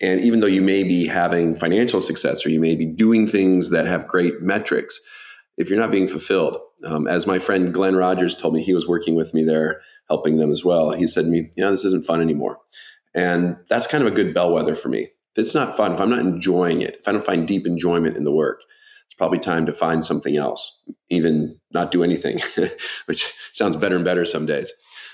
and 0.00 0.20
even 0.20 0.40
though 0.40 0.46
you 0.46 0.62
may 0.62 0.82
be 0.82 1.06
having 1.06 1.54
financial 1.56 2.00
success 2.00 2.44
or 2.44 2.50
you 2.50 2.60
may 2.60 2.74
be 2.74 2.86
doing 2.86 3.26
things 3.26 3.70
that 3.70 3.86
have 3.86 4.08
great 4.08 4.40
metrics 4.40 5.00
if 5.56 5.70
you're 5.70 5.78
not 5.78 5.90
being 5.90 6.08
fulfilled 6.08 6.58
um, 6.84 7.06
as 7.06 7.26
my 7.26 7.38
friend 7.38 7.72
glenn 7.72 7.96
rogers 7.96 8.34
told 8.34 8.54
me 8.54 8.62
he 8.62 8.74
was 8.74 8.88
working 8.88 9.14
with 9.14 9.34
me 9.34 9.44
there 9.44 9.80
helping 10.08 10.36
them 10.36 10.50
as 10.50 10.64
well. 10.64 10.90
He 10.90 11.06
said 11.06 11.24
to 11.24 11.30
me 11.30 11.50
you 11.56 11.64
know 11.64 11.70
this 11.70 11.84
isn't 11.84 12.06
fun 12.06 12.20
anymore. 12.20 12.58
And 13.14 13.56
that's 13.68 13.86
kind 13.86 14.02
of 14.02 14.12
a 14.12 14.14
good 14.14 14.34
bellwether 14.34 14.74
for 14.74 14.88
me. 14.88 15.02
If 15.02 15.38
it's 15.38 15.54
not 15.54 15.76
fun 15.76 15.94
if 15.94 16.00
i'm 16.00 16.10
not 16.10 16.20
enjoying 16.20 16.80
it 16.80 16.96
if 17.00 17.08
i 17.08 17.12
don't 17.12 17.26
find 17.26 17.48
deep 17.48 17.66
enjoyment 17.66 18.16
in 18.16 18.22
the 18.22 18.32
work 18.32 18.62
it's 19.14 19.18
probably 19.18 19.38
time 19.38 19.64
to 19.66 19.72
find 19.72 20.04
something 20.04 20.36
else, 20.36 20.76
even 21.08 21.56
not 21.72 21.92
do 21.92 22.02
anything, 22.02 22.40
which 23.06 23.32
sounds 23.52 23.76
better 23.76 23.94
and 23.94 24.04
better 24.04 24.24
some 24.24 24.44
days. 24.44 24.72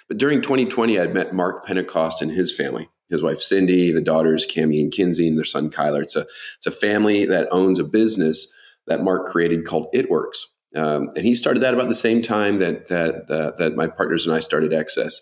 But 0.08 0.16
during 0.16 0.40
2020, 0.40 0.98
I'd 0.98 1.12
met 1.12 1.34
Mark 1.34 1.66
Pentecost 1.66 2.22
and 2.22 2.30
his 2.30 2.54
family, 2.54 2.88
his 3.10 3.22
wife 3.22 3.40
Cindy, 3.40 3.92
the 3.92 4.00
daughters 4.00 4.46
Cami 4.46 4.80
and 4.80 4.92
Kinsey, 4.92 5.28
and 5.28 5.36
their 5.36 5.44
son 5.44 5.70
Kyler. 5.70 6.02
It's 6.02 6.16
a, 6.16 6.26
it's 6.56 6.66
a 6.66 6.70
family 6.70 7.26
that 7.26 7.48
owns 7.50 7.78
a 7.78 7.84
business 7.84 8.52
that 8.86 9.02
Mark 9.02 9.26
created 9.26 9.66
called 9.66 9.88
It 9.92 10.10
Works. 10.10 10.48
Um, 10.76 11.10
and 11.16 11.24
he 11.24 11.34
started 11.34 11.60
that 11.60 11.74
about 11.74 11.88
the 11.88 11.94
same 11.94 12.22
time 12.22 12.58
that, 12.60 12.88
that, 12.88 13.30
uh, 13.30 13.52
that 13.58 13.74
my 13.74 13.88
partners 13.88 14.26
and 14.26 14.34
I 14.34 14.40
started 14.40 14.70
XS. 14.70 15.14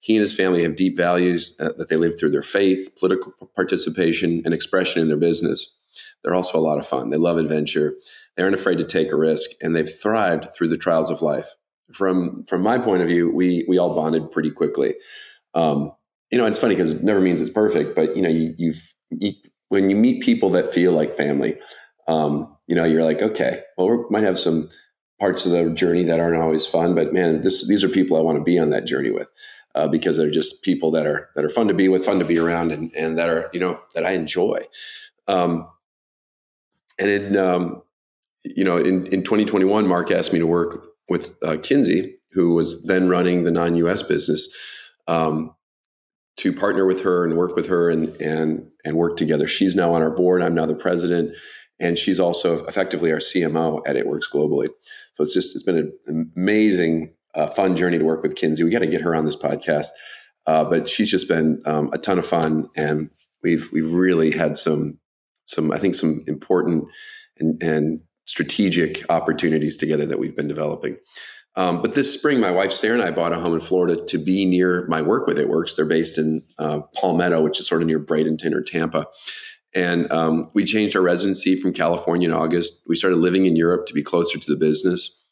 He 0.00 0.14
and 0.14 0.20
his 0.20 0.34
family 0.34 0.62
have 0.62 0.76
deep 0.76 0.96
values 0.96 1.58
uh, 1.60 1.70
that 1.76 1.88
they 1.88 1.96
live 1.96 2.18
through 2.18 2.30
their 2.30 2.42
faith, 2.42 2.88
political 2.98 3.32
participation, 3.54 4.42
and 4.44 4.54
expression 4.54 5.02
in 5.02 5.08
their 5.08 5.16
business. 5.16 5.78
They're 6.22 6.34
also 6.34 6.58
a 6.58 6.60
lot 6.60 6.78
of 6.78 6.86
fun. 6.86 7.10
They 7.10 7.16
love 7.16 7.38
adventure. 7.38 7.94
They 8.36 8.42
aren't 8.42 8.54
afraid 8.54 8.78
to 8.78 8.84
take 8.84 9.12
a 9.12 9.16
risk, 9.16 9.50
and 9.62 9.74
they've 9.74 9.90
thrived 9.90 10.54
through 10.54 10.68
the 10.68 10.76
trials 10.76 11.10
of 11.10 11.22
life. 11.22 11.48
From 11.92 12.44
from 12.48 12.62
my 12.62 12.78
point 12.78 13.02
of 13.02 13.08
view, 13.08 13.32
we 13.32 13.64
we 13.68 13.78
all 13.78 13.94
bonded 13.94 14.30
pretty 14.32 14.50
quickly. 14.50 14.94
Um, 15.54 15.92
you 16.30 16.38
know, 16.38 16.46
it's 16.46 16.58
funny 16.58 16.74
because 16.74 16.94
it 16.94 17.02
never 17.02 17.20
means 17.20 17.40
it's 17.40 17.50
perfect, 17.50 17.94
but 17.94 18.16
you 18.16 18.22
know, 18.22 18.28
you, 18.28 18.54
you 19.10 19.32
when 19.68 19.90
you 19.90 19.96
meet 19.96 20.22
people 20.22 20.50
that 20.50 20.72
feel 20.72 20.92
like 20.92 21.14
family, 21.14 21.58
um, 22.08 22.56
you 22.66 22.74
know, 22.74 22.84
you're 22.84 23.04
like, 23.04 23.22
okay, 23.22 23.62
well, 23.76 23.88
we 23.88 24.04
might 24.10 24.24
have 24.24 24.38
some 24.38 24.68
parts 25.18 25.46
of 25.46 25.52
the 25.52 25.70
journey 25.70 26.04
that 26.04 26.20
aren't 26.20 26.40
always 26.40 26.66
fun, 26.66 26.94
but 26.94 27.12
man, 27.12 27.42
this, 27.42 27.66
these 27.68 27.82
are 27.82 27.88
people 27.88 28.16
I 28.16 28.20
want 28.20 28.38
to 28.38 28.44
be 28.44 28.58
on 28.58 28.70
that 28.70 28.86
journey 28.86 29.10
with. 29.10 29.30
Uh, 29.74 29.86
because 29.86 30.16
they're 30.16 30.30
just 30.30 30.64
people 30.64 30.90
that 30.90 31.06
are 31.06 31.28
that 31.34 31.44
are 31.44 31.50
fun 31.50 31.68
to 31.68 31.74
be 31.74 31.86
with, 31.86 32.02
fun 32.02 32.18
to 32.18 32.24
be 32.24 32.38
around, 32.38 32.72
and 32.72 32.90
and 32.96 33.18
that 33.18 33.28
are 33.28 33.50
you 33.52 33.60
know 33.60 33.78
that 33.94 34.06
I 34.06 34.12
enjoy. 34.12 34.60
Um, 35.28 35.68
and 36.98 37.10
in, 37.10 37.36
um, 37.36 37.82
you 38.42 38.64
know, 38.64 38.78
in, 38.78 39.06
in 39.08 39.22
2021, 39.22 39.86
Mark 39.86 40.10
asked 40.10 40.32
me 40.32 40.38
to 40.38 40.46
work 40.46 40.82
with 41.08 41.36
uh, 41.42 41.56
Kinsey, 41.62 42.16
who 42.32 42.54
was 42.54 42.84
then 42.84 43.08
running 43.08 43.44
the 43.44 43.50
non-US 43.50 44.02
business, 44.02 44.48
um, 45.08 45.54
to 46.36 46.52
partner 46.52 46.84
with 46.84 47.02
her 47.02 47.24
and 47.24 47.36
work 47.36 47.56
with 47.56 47.66
her 47.66 47.90
and 47.90 48.08
and 48.20 48.70
and 48.84 48.96
work 48.96 49.16
together. 49.16 49.46
She's 49.46 49.74
now 49.74 49.94
on 49.94 50.02
our 50.02 50.10
board. 50.10 50.42
I'm 50.42 50.54
now 50.54 50.66
the 50.66 50.74
president, 50.74 51.34
and 51.80 51.98
she's 51.98 52.20
also 52.20 52.64
effectively 52.66 53.12
our 53.12 53.18
CMO 53.18 53.82
at 53.86 53.96
It 53.96 54.06
Works 54.06 54.28
globally. 54.30 54.68
So 55.14 55.22
it's 55.22 55.34
just 55.34 55.54
it's 55.54 55.64
been 55.64 55.92
an 56.06 56.32
amazing, 56.36 57.14
uh, 57.34 57.48
fun 57.48 57.76
journey 57.76 57.98
to 57.98 58.04
work 58.04 58.22
with 58.22 58.36
Kinsey. 58.36 58.64
We 58.64 58.70
got 58.70 58.80
to 58.80 58.86
get 58.86 59.00
her 59.00 59.14
on 59.14 59.24
this 59.24 59.36
podcast, 59.36 59.88
uh, 60.46 60.64
but 60.64 60.88
she's 60.88 61.10
just 61.10 61.28
been 61.28 61.62
um, 61.64 61.90
a 61.92 61.98
ton 61.98 62.18
of 62.18 62.26
fun, 62.26 62.68
and 62.76 63.10
we've 63.42 63.70
we've 63.72 63.92
really 63.92 64.30
had 64.30 64.56
some 64.56 64.98
some 65.44 65.72
I 65.72 65.78
think 65.78 65.94
some 65.94 66.22
important 66.26 66.84
and, 67.38 67.62
and 67.62 68.00
strategic 68.26 69.08
opportunities 69.10 69.76
together 69.76 70.04
that 70.04 70.18
we've 70.18 70.36
been 70.36 70.48
developing. 70.48 70.96
Um, 71.56 71.80
but 71.80 71.94
this 71.94 72.12
spring, 72.12 72.38
my 72.38 72.50
wife 72.50 72.72
Sarah 72.72 72.94
and 72.94 73.02
I 73.02 73.10
bought 73.10 73.32
a 73.32 73.36
home 73.36 73.54
in 73.54 73.60
Florida 73.60 74.04
to 74.06 74.18
be 74.18 74.44
near 74.44 74.86
my 74.88 75.00
work 75.00 75.26
with 75.26 75.38
It 75.38 75.48
Works. 75.48 75.74
They're 75.74 75.86
based 75.86 76.18
in 76.18 76.42
uh, 76.58 76.80
Palmetto, 76.94 77.40
which 77.40 77.58
is 77.58 77.66
sort 77.66 77.80
of 77.80 77.88
near 77.88 77.98
Bradenton 77.98 78.52
or 78.52 78.62
Tampa. 78.62 79.06
And 79.74 80.10
um, 80.12 80.50
we 80.54 80.64
changed 80.64 80.96
our 80.96 81.02
residency 81.02 81.60
from 81.60 81.72
California 81.72 82.28
in 82.28 82.34
August. 82.34 82.82
We 82.88 82.96
started 82.96 83.16
living 83.16 83.46
in 83.46 83.56
Europe 83.56 83.86
to 83.86 83.94
be 83.94 84.02
closer 84.02 84.38
to 84.38 84.50
the 84.50 84.56
business, 84.56 85.22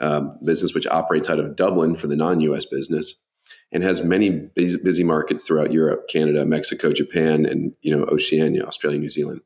um, 0.00 0.38
business 0.44 0.74
which 0.74 0.86
operates 0.86 1.30
out 1.30 1.38
of 1.38 1.56
Dublin 1.56 1.96
for 1.96 2.06
the 2.06 2.16
non-US 2.16 2.64
business 2.64 3.22
and 3.70 3.82
has 3.82 4.04
many 4.04 4.50
busy 4.54 5.04
markets 5.04 5.46
throughout 5.46 5.72
Europe, 5.72 6.08
Canada, 6.08 6.44
Mexico, 6.44 6.92
Japan, 6.92 7.46
and 7.46 7.72
you 7.80 7.96
know 7.96 8.04
Oceania, 8.04 8.64
Australia, 8.64 8.98
New 8.98 9.08
Zealand. 9.08 9.40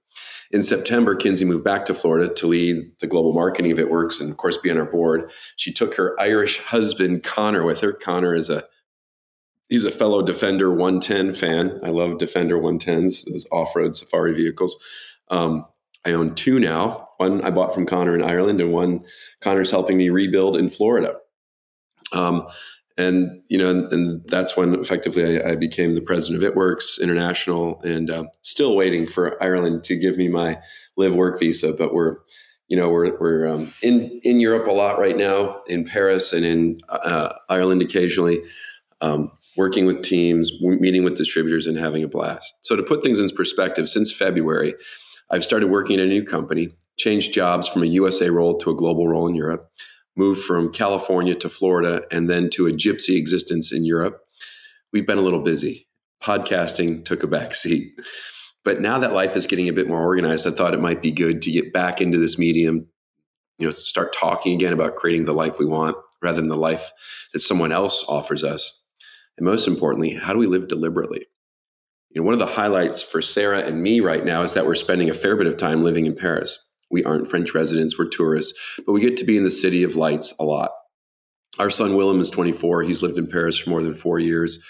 In 0.53 0.63
September, 0.63 1.15
Kinsey 1.15 1.45
moved 1.45 1.65
back 1.65 1.87
to 1.87 1.95
Florida 1.95 2.33
to 2.35 2.47
lead 2.47 2.93
the 3.01 3.07
global 3.07 3.33
marketing 3.33 3.73
of 3.73 3.79
It 3.79 3.91
Works 3.91 4.21
and, 4.21 4.31
of 4.31 4.37
course, 4.37 4.57
be 4.57 4.71
on 4.71 4.79
our 4.79 4.85
board. 4.85 5.31
She 5.57 5.73
took 5.73 5.95
her 5.97 6.19
Irish 6.21 6.61
husband, 6.61 7.25
Connor, 7.25 7.65
with 7.65 7.81
her. 7.81 7.93
Connor 7.93 8.35
is 8.35 8.51
a 8.51 8.65
he's 9.69 9.85
a 9.85 9.91
fellow 9.91 10.23
Defender 10.23 10.71
110 10.71 11.35
fan. 11.35 11.81
I 11.83 11.91
love 11.91 12.19
Defender 12.19 12.59
110s, 12.59 13.29
those 13.31 13.47
off-road 13.51 13.97
safari 13.97 14.35
vehicles. 14.35 14.77
Um, 15.29 15.67
I 16.05 16.13
own 16.13 16.35
two 16.35 16.61
now. 16.61 17.09
One 17.17 17.43
I 17.43 17.51
bought 17.51 17.75
from 17.75 17.87
Connor 17.87 18.15
in 18.15 18.23
Ireland, 18.23 18.61
and 18.61 18.73
one 18.73 19.05
Connor's 19.41 19.71
helping 19.71 19.97
me 19.97 20.11
rebuild 20.11 20.57
in 20.57 20.69
Florida. 20.69 21.17
Um, 22.13 22.47
and 22.99 23.43
you 23.49 23.59
know, 23.59 23.71
and, 23.71 23.93
and 23.93 24.25
that's 24.27 24.57
when 24.57 24.75
effectively 24.75 25.41
I, 25.41 25.51
I, 25.51 25.57
became 25.57 25.95
the 25.95 26.01
president 26.01 26.43
of 26.43 26.55
ItWorks 26.55 27.01
International, 27.01 27.81
and 27.83 28.11
uh, 28.11 28.25
still 28.43 28.75
waiting 28.75 29.07
for 29.07 29.43
Ireland 29.43 29.85
to 29.85 29.97
give 29.97 30.17
me 30.17 30.29
my 30.29 30.59
live 30.97 31.15
work 31.15 31.39
visa. 31.39 31.75
But 31.77 31.93
we're, 31.93 32.17
you 32.69 32.77
know, 32.77 32.89
we're 32.89 33.19
we're 33.19 33.47
um, 33.47 33.73
in 33.83 34.11
in 34.25 34.41
Europe 34.41 34.67
a 34.67 34.73
lot 34.73 34.99
right 34.99 35.17
now, 35.17 35.63
in 35.67 35.85
Paris 35.85 36.33
and 36.33 36.45
in 36.45 36.81
uh, 36.89 37.35
Ireland 37.49 37.83
occasionally, 37.83 38.41
um, 39.03 39.31
working 39.57 39.85
with 39.85 40.03
teams, 40.03 40.51
meeting 40.61 41.05
with 41.05 41.19
distributors, 41.19 41.67
and 41.67 41.79
having 41.79 42.03
a 42.03 42.09
blast. 42.09 42.55
So 42.63 42.77
to 42.77 42.83
put 42.83 43.03
things 43.03 43.21
in 43.21 43.29
perspective, 43.31 43.89
since 43.89 44.13
February. 44.13 44.75
I've 45.29 45.45
started 45.45 45.71
working 45.71 45.99
in 45.99 46.07
a 46.07 46.09
new 46.09 46.25
company, 46.25 46.73
changed 46.97 47.35
jobs 47.35 47.67
from 47.67 47.83
a 47.83 47.87
USA 47.87 48.31
role 48.31 48.59
to 48.59 48.71
a 48.71 48.77
global 48.77 49.09
role 49.09 49.27
in 49.27 49.35
Europe, 49.35 49.71
moved 50.17 50.43
from 50.43 50.73
California 50.73 51.35
to 51.35 51.49
Florida, 51.49 52.03
and 52.11 52.29
then 52.29 52.51
to 52.51 52.67
a 52.67 52.73
gypsy 52.73 53.17
existence 53.17 53.73
in 53.73 53.85
Europe. 53.85 54.21
We've 54.93 55.07
been 55.07 55.19
a 55.19 55.23
little 55.23 55.43
busy. 55.43 55.89
Podcasting 56.23 57.05
took 57.05 57.23
a 57.23 57.27
back 57.27 57.55
seat. 57.55 57.93
But 58.65 58.81
now 58.81 58.99
that 58.99 59.13
life 59.13 59.37
is 59.37 59.47
getting 59.47 59.69
a 59.69 59.73
bit 59.73 59.89
more 59.89 60.03
organized, 60.03 60.47
I 60.47 60.51
thought 60.51 60.75
it 60.75 60.81
might 60.81 61.03
be 61.03 61.13
good 61.13 61.43
to 61.43 61.53
get 61.53 61.73
back 61.73 62.01
into 62.01 62.19
this 62.19 62.39
medium, 62.39 62.89
you 63.59 63.67
know, 63.67 63.71
start 63.71 64.13
talking 64.13 64.55
again 64.55 64.73
about 64.73 64.97
creating 64.97 65.25
the 65.25 65.35
life 65.35 65.59
we 65.59 65.67
want 65.67 65.97
rather 66.23 66.41
than 66.41 66.49
the 66.49 66.57
life 66.57 66.91
that 67.33 67.39
someone 67.39 67.71
else 67.71 68.05
offers 68.09 68.43
us. 68.43 68.85
And 69.39 69.47
most 69.47 69.69
importantly, 69.69 70.15
how 70.15 70.33
do 70.33 70.39
we 70.39 70.47
live 70.47 70.67
deliberately? 70.67 71.27
You 72.11 72.23
know, 72.23 72.25
one 72.25 72.33
of 72.33 72.41
the 72.41 72.47
highlights 72.47 73.03
for 73.03 73.21
Sarah 73.21 73.61
and 73.61 73.83
me 73.83 74.01
right 74.01 74.25
now 74.25 74.43
is 74.43 74.55
that 74.55 74.67
we're 74.67 74.75
spending 74.75 75.11
a 75.11 75.15
fair 75.15 75.37
bit 75.37 75.47
of 75.47 75.59
time 75.59 75.85
living 75.85 76.07
in 76.07 76.17
Paris. 76.17 76.71
We 76.91 77.05
aren't 77.05 77.29
French 77.29 77.55
residents, 77.55 77.99
we're 77.99 78.09
tourists, 78.09 78.59
but 78.87 78.93
we 78.93 79.01
get 79.01 79.17
to 79.19 79.25
be 79.25 79.37
in 79.37 79.45
the 79.45 79.51
city 79.51 79.83
of 79.83 79.97
lights 79.97 80.35
a 80.39 80.45
lot. 80.45 80.71
Our 81.59 81.71
son 81.71 81.97
Willem 81.97 82.21
is 82.21 82.31
24. 82.31 82.83
He's 82.83 83.03
lived 83.03 83.19
in 83.19 83.27
Paris 83.27 83.59
for 83.59 83.71
more 83.71 83.83
than 83.83 83.95
four 83.95 84.19
years. 84.19 84.63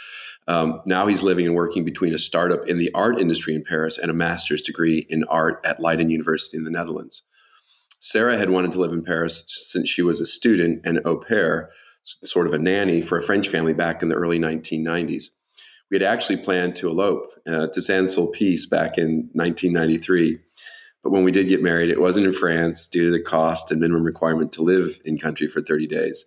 Um, 0.48 0.80
now 0.86 1.08
he's 1.08 1.24
living 1.24 1.46
and 1.46 1.56
working 1.56 1.84
between 1.84 2.14
a 2.14 2.18
startup 2.18 2.68
in 2.68 2.78
the 2.78 2.90
art 2.94 3.20
industry 3.20 3.54
in 3.54 3.64
Paris 3.64 3.98
and 3.98 4.10
a 4.10 4.14
master's 4.14 4.62
degree 4.62 5.04
in 5.08 5.24
art 5.24 5.60
at 5.64 5.80
Leiden 5.80 6.10
University 6.10 6.56
in 6.56 6.64
the 6.64 6.70
Netherlands. 6.70 7.24
Sarah 7.98 8.38
had 8.38 8.50
wanted 8.50 8.72
to 8.72 8.80
live 8.80 8.92
in 8.92 9.02
Paris 9.02 9.44
since 9.48 9.88
she 9.88 10.02
was 10.02 10.20
a 10.20 10.26
student 10.26 10.82
and 10.84 11.00
au 11.04 11.16
pair, 11.16 11.70
sort 12.04 12.46
of 12.46 12.54
a 12.54 12.58
nanny 12.58 13.02
for 13.02 13.18
a 13.18 13.22
French 13.22 13.48
family 13.48 13.72
back 13.72 14.02
in 14.02 14.08
the 14.08 14.14
early 14.14 14.38
1990s. 14.38 15.24
We 15.90 15.96
had 15.96 16.02
actually 16.02 16.36
planned 16.38 16.76
to 16.76 16.88
elope 16.88 17.32
uh, 17.46 17.68
to 17.68 17.82
Saint 17.82 18.08
Sulpice 18.08 18.68
back 18.70 18.98
in 18.98 19.30
1993. 19.32 20.38
But 21.06 21.12
when 21.12 21.22
we 21.22 21.30
did 21.30 21.46
get 21.46 21.62
married, 21.62 21.88
it 21.88 22.00
wasn't 22.00 22.26
in 22.26 22.32
France 22.32 22.88
due 22.88 23.04
to 23.04 23.12
the 23.12 23.22
cost 23.22 23.70
and 23.70 23.80
minimum 23.80 24.02
requirement 24.02 24.50
to 24.54 24.62
live 24.62 25.00
in 25.04 25.18
country 25.18 25.46
for 25.46 25.62
30 25.62 25.86
days. 25.86 26.24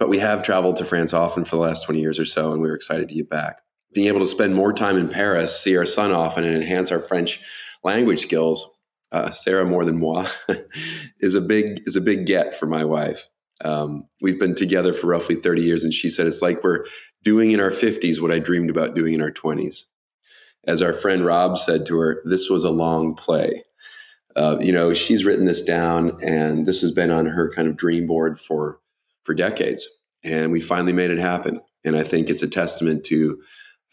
But 0.00 0.08
we 0.08 0.18
have 0.18 0.42
traveled 0.42 0.74
to 0.78 0.84
France 0.84 1.12
often 1.12 1.44
for 1.44 1.54
the 1.54 1.62
last 1.62 1.84
20 1.84 2.00
years 2.00 2.18
or 2.18 2.24
so, 2.24 2.50
and 2.50 2.60
we 2.60 2.66
were 2.66 2.74
excited 2.74 3.08
to 3.08 3.14
get 3.14 3.30
back. 3.30 3.60
Being 3.92 4.08
able 4.08 4.18
to 4.18 4.26
spend 4.26 4.56
more 4.56 4.72
time 4.72 4.96
in 4.96 5.08
Paris, 5.08 5.62
see 5.62 5.76
our 5.76 5.86
son 5.86 6.10
often, 6.10 6.42
and 6.42 6.56
enhance 6.56 6.90
our 6.90 6.98
French 6.98 7.40
language 7.84 8.18
skills, 8.18 8.76
uh, 9.12 9.30
Sarah 9.30 9.64
more 9.64 9.84
than 9.84 10.00
moi, 10.00 10.26
is 11.20 11.36
a 11.36 11.40
big 11.40 11.80
is 11.86 11.94
a 11.94 12.00
big 12.00 12.26
get 12.26 12.58
for 12.58 12.66
my 12.66 12.84
wife. 12.84 13.28
Um, 13.64 14.08
we've 14.20 14.40
been 14.40 14.56
together 14.56 14.92
for 14.92 15.06
roughly 15.06 15.36
30 15.36 15.62
years, 15.62 15.84
and 15.84 15.94
she 15.94 16.10
said 16.10 16.26
it's 16.26 16.42
like 16.42 16.64
we're 16.64 16.84
doing 17.22 17.52
in 17.52 17.60
our 17.60 17.70
50s 17.70 18.20
what 18.20 18.32
I 18.32 18.40
dreamed 18.40 18.70
about 18.70 18.96
doing 18.96 19.14
in 19.14 19.22
our 19.22 19.30
20s. 19.30 19.84
As 20.66 20.82
our 20.82 20.94
friend 20.94 21.24
Rob 21.24 21.58
said 21.58 21.86
to 21.86 21.98
her, 21.98 22.20
this 22.24 22.50
was 22.50 22.64
a 22.64 22.70
long 22.70 23.14
play. 23.14 23.62
Uh, 24.36 24.56
you 24.60 24.72
know, 24.72 24.92
she's 24.94 25.24
written 25.24 25.44
this 25.44 25.64
down, 25.64 26.18
and 26.22 26.66
this 26.66 26.80
has 26.80 26.90
been 26.90 27.10
on 27.10 27.26
her 27.26 27.50
kind 27.50 27.68
of 27.68 27.76
dream 27.76 28.06
board 28.06 28.38
for 28.38 28.80
for 29.24 29.34
decades. 29.34 29.88
And 30.22 30.52
we 30.52 30.60
finally 30.60 30.92
made 30.92 31.10
it 31.10 31.18
happen. 31.18 31.60
And 31.84 31.96
I 31.96 32.02
think 32.02 32.30
it's 32.30 32.42
a 32.42 32.48
testament 32.48 33.04
to 33.04 33.40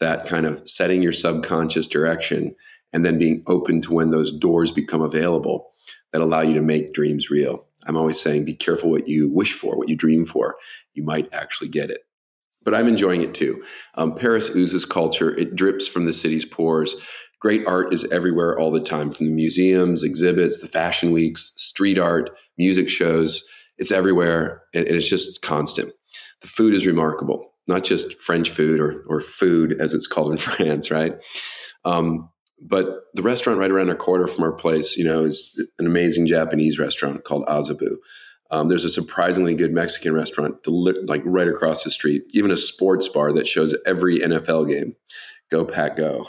that 0.00 0.26
kind 0.26 0.46
of 0.46 0.66
setting 0.66 1.02
your 1.02 1.12
subconscious 1.12 1.88
direction 1.88 2.54
and 2.92 3.04
then 3.04 3.18
being 3.18 3.42
open 3.46 3.80
to 3.82 3.92
when 3.92 4.10
those 4.10 4.32
doors 4.32 4.72
become 4.72 5.00
available 5.00 5.72
that 6.12 6.20
allow 6.20 6.40
you 6.40 6.54
to 6.54 6.62
make 6.62 6.92
dreams 6.92 7.30
real. 7.30 7.66
I'm 7.86 7.96
always 7.96 8.20
saying 8.20 8.44
be 8.44 8.54
careful 8.54 8.90
what 8.90 9.08
you 9.08 9.28
wish 9.28 9.52
for, 9.52 9.76
what 9.76 9.88
you 9.88 9.96
dream 9.96 10.24
for. 10.24 10.56
You 10.94 11.02
might 11.02 11.32
actually 11.32 11.68
get 11.68 11.90
it. 11.90 12.00
But 12.64 12.74
I'm 12.74 12.86
enjoying 12.86 13.22
it 13.22 13.34
too. 13.34 13.62
Um, 13.96 14.14
Paris 14.14 14.54
oozes 14.54 14.84
culture, 14.84 15.36
it 15.36 15.56
drips 15.56 15.88
from 15.88 16.04
the 16.04 16.12
city's 16.12 16.44
pores. 16.44 16.94
Great 17.42 17.66
art 17.66 17.92
is 17.92 18.10
everywhere 18.12 18.56
all 18.56 18.70
the 18.70 18.80
time, 18.80 19.10
from 19.10 19.26
the 19.26 19.32
museums, 19.32 20.04
exhibits, 20.04 20.60
the 20.60 20.68
fashion 20.68 21.10
weeks, 21.10 21.52
street 21.56 21.98
art, 21.98 22.30
music 22.56 22.88
shows. 22.88 23.42
It's 23.78 23.90
everywhere, 23.90 24.62
and 24.72 24.86
it's 24.86 25.08
just 25.08 25.42
constant. 25.42 25.92
The 26.40 26.46
food 26.46 26.72
is 26.72 26.86
remarkable, 26.86 27.52
not 27.66 27.82
just 27.82 28.14
French 28.20 28.50
food 28.50 28.78
or, 28.78 29.04
or 29.08 29.20
food 29.20 29.74
as 29.80 29.92
it's 29.92 30.06
called 30.06 30.30
in 30.30 30.38
France, 30.38 30.88
right? 30.92 31.14
Um, 31.84 32.30
but 32.60 32.86
the 33.14 33.22
restaurant 33.22 33.58
right 33.58 33.72
around 33.72 33.88
our 33.88 33.96
corner 33.96 34.28
from 34.28 34.44
our 34.44 34.52
place, 34.52 34.96
you 34.96 35.04
know, 35.04 35.24
is 35.24 35.60
an 35.80 35.86
amazing 35.86 36.28
Japanese 36.28 36.78
restaurant 36.78 37.24
called 37.24 37.44
Azabu. 37.46 37.96
Um, 38.52 38.68
there's 38.68 38.84
a 38.84 38.90
surprisingly 38.90 39.56
good 39.56 39.72
Mexican 39.72 40.14
restaurant 40.14 40.58
like 40.68 41.22
right 41.24 41.48
across 41.48 41.82
the 41.82 41.90
street. 41.90 42.22
Even 42.34 42.52
a 42.52 42.56
sports 42.56 43.08
bar 43.08 43.32
that 43.32 43.48
shows 43.48 43.76
every 43.84 44.20
NFL 44.20 44.68
game. 44.68 44.94
Go 45.52 45.66
Pack 45.66 45.96
Go. 45.96 46.26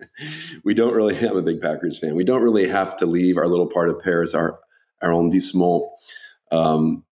we 0.64 0.74
don't 0.74 0.92
really. 0.92 1.16
I'm 1.16 1.36
a 1.36 1.42
big 1.42 1.62
Packers 1.62 1.98
fan. 1.98 2.16
We 2.16 2.24
don't 2.24 2.42
really 2.42 2.68
have 2.68 2.96
to 2.98 3.06
leave 3.06 3.38
our 3.38 3.46
little 3.46 3.68
part 3.68 3.88
of 3.88 4.02
Paris, 4.02 4.34
our 4.34 4.58
arrondissement, 5.00 5.84
um, 6.50 7.04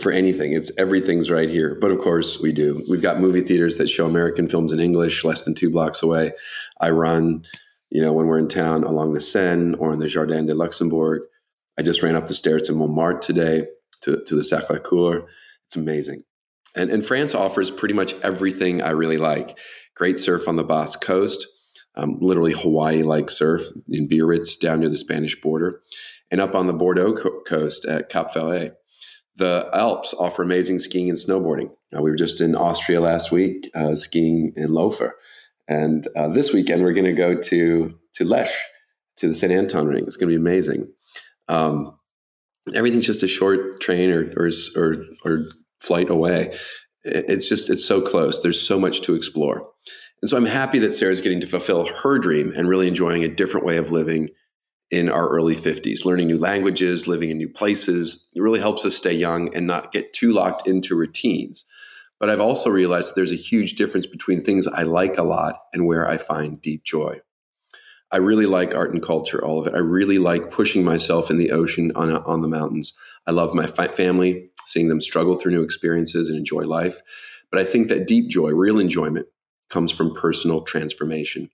for 0.00 0.10
anything. 0.10 0.52
It's 0.52 0.76
everything's 0.76 1.30
right 1.30 1.48
here. 1.48 1.78
But 1.80 1.92
of 1.92 2.00
course, 2.00 2.40
we 2.40 2.52
do. 2.52 2.84
We've 2.90 3.00
got 3.00 3.20
movie 3.20 3.40
theaters 3.40 3.78
that 3.78 3.88
show 3.88 4.04
American 4.04 4.48
films 4.48 4.72
in 4.72 4.80
English, 4.80 5.24
less 5.24 5.44
than 5.44 5.54
two 5.54 5.70
blocks 5.70 6.02
away. 6.02 6.32
I 6.80 6.90
run, 6.90 7.44
you 7.88 8.02
know, 8.02 8.12
when 8.12 8.26
we're 8.26 8.40
in 8.40 8.48
town 8.48 8.82
along 8.82 9.14
the 9.14 9.20
Seine 9.20 9.76
or 9.76 9.92
in 9.92 10.00
the 10.00 10.08
Jardin 10.08 10.46
de 10.46 10.54
Luxembourg. 10.54 11.22
I 11.78 11.82
just 11.82 12.02
ran 12.02 12.16
up 12.16 12.26
the 12.26 12.34
stairs 12.34 12.62
to 12.62 12.74
Montmartre 12.74 13.20
today 13.20 13.66
to, 14.02 14.22
to 14.26 14.34
the 14.34 14.44
Sacre 14.44 14.78
Coeur. 14.80 15.24
It's 15.66 15.76
amazing. 15.76 16.24
And, 16.74 16.90
and 16.90 17.04
France 17.04 17.34
offers 17.34 17.70
pretty 17.70 17.94
much 17.94 18.14
everything 18.22 18.82
I 18.82 18.90
really 18.90 19.18
like. 19.18 19.58
Great 19.94 20.18
surf 20.18 20.48
on 20.48 20.56
the 20.56 20.64
Basque 20.64 21.02
coast, 21.02 21.46
um, 21.96 22.18
literally 22.20 22.52
Hawaii 22.52 23.02
like 23.02 23.28
surf 23.28 23.62
in 23.88 24.08
Biarritz 24.08 24.56
down 24.56 24.80
near 24.80 24.88
the 24.88 24.96
Spanish 24.96 25.40
border 25.40 25.80
and 26.30 26.40
up 26.40 26.54
on 26.54 26.66
the 26.66 26.72
Bordeaux 26.72 27.14
co- 27.14 27.42
coast 27.46 27.84
at 27.84 28.08
Cap 28.08 28.32
Ferret. 28.32 28.76
The 29.36 29.68
Alps 29.72 30.14
offer 30.14 30.42
amazing 30.42 30.78
skiing 30.78 31.08
and 31.08 31.18
snowboarding. 31.18 31.70
Uh, 31.96 32.02
we 32.02 32.10
were 32.10 32.16
just 32.16 32.40
in 32.40 32.54
Austria 32.54 33.00
last 33.00 33.32
week 33.32 33.70
uh, 33.74 33.94
skiing 33.94 34.52
in 34.56 34.72
Lofer. 34.72 35.14
And 35.68 36.06
uh, 36.16 36.28
this 36.28 36.52
weekend, 36.52 36.82
we're 36.82 36.92
going 36.92 37.04
to 37.04 37.12
go 37.12 37.34
to, 37.34 37.90
to 38.14 38.24
Lech, 38.24 38.48
to 39.16 39.28
the 39.28 39.34
St. 39.34 39.52
Anton 39.52 39.86
Ring. 39.86 40.04
It's 40.04 40.16
going 40.16 40.30
to 40.30 40.38
be 40.38 40.40
amazing. 40.40 40.92
Um, 41.48 41.98
everything's 42.74 43.06
just 43.06 43.22
a 43.22 43.28
short 43.28 43.80
train 43.80 44.10
or, 44.10 44.32
or, 44.36 44.50
or, 44.76 45.04
or 45.24 45.44
flight 45.80 46.10
away. 46.10 46.54
It's 47.04 47.48
just, 47.48 47.70
it's 47.70 47.84
so 47.84 48.00
close. 48.00 48.42
There's 48.42 48.60
so 48.60 48.78
much 48.78 49.02
to 49.02 49.14
explore. 49.14 49.68
And 50.20 50.28
so 50.28 50.36
I'm 50.36 50.46
happy 50.46 50.78
that 50.80 50.92
Sarah's 50.92 51.20
getting 51.20 51.40
to 51.40 51.46
fulfill 51.46 51.86
her 51.86 52.18
dream 52.18 52.52
and 52.56 52.68
really 52.68 52.86
enjoying 52.86 53.24
a 53.24 53.28
different 53.28 53.66
way 53.66 53.76
of 53.76 53.90
living 53.90 54.30
in 54.90 55.08
our 55.08 55.28
early 55.28 55.56
50s. 55.56 56.04
Learning 56.04 56.28
new 56.28 56.38
languages, 56.38 57.08
living 57.08 57.30
in 57.30 57.38
new 57.38 57.48
places, 57.48 58.28
it 58.36 58.40
really 58.40 58.60
helps 58.60 58.84
us 58.84 58.94
stay 58.94 59.12
young 59.12 59.52
and 59.54 59.66
not 59.66 59.90
get 59.90 60.12
too 60.12 60.32
locked 60.32 60.68
into 60.68 60.94
routines. 60.94 61.66
But 62.20 62.30
I've 62.30 62.40
also 62.40 62.70
realized 62.70 63.10
that 63.10 63.14
there's 63.16 63.32
a 63.32 63.36
huge 63.36 63.74
difference 63.74 64.06
between 64.06 64.42
things 64.42 64.68
I 64.68 64.82
like 64.82 65.18
a 65.18 65.24
lot 65.24 65.56
and 65.72 65.86
where 65.86 66.08
I 66.08 66.18
find 66.18 66.62
deep 66.62 66.84
joy. 66.84 67.20
I 68.12 68.18
really 68.18 68.46
like 68.46 68.74
art 68.74 68.92
and 68.92 69.02
culture, 69.02 69.42
all 69.42 69.58
of 69.58 69.66
it. 69.66 69.74
I 69.74 69.78
really 69.78 70.18
like 70.18 70.50
pushing 70.50 70.84
myself 70.84 71.30
in 71.30 71.38
the 71.38 71.50
ocean 71.50 71.90
on, 71.96 72.10
on 72.10 72.42
the 72.42 72.48
mountains. 72.48 72.96
I 73.26 73.30
love 73.30 73.54
my 73.54 73.66
family, 73.66 74.50
seeing 74.72 74.88
them 74.88 75.00
struggle 75.00 75.36
through 75.36 75.52
new 75.52 75.62
experiences 75.62 76.28
and 76.28 76.38
enjoy 76.38 76.62
life. 76.62 77.00
But 77.50 77.60
I 77.60 77.64
think 77.64 77.88
that 77.88 78.08
deep 78.08 78.28
joy, 78.28 78.50
real 78.50 78.78
enjoyment, 78.78 79.26
comes 79.68 79.92
from 79.92 80.14
personal 80.14 80.62
transformation. 80.62 81.50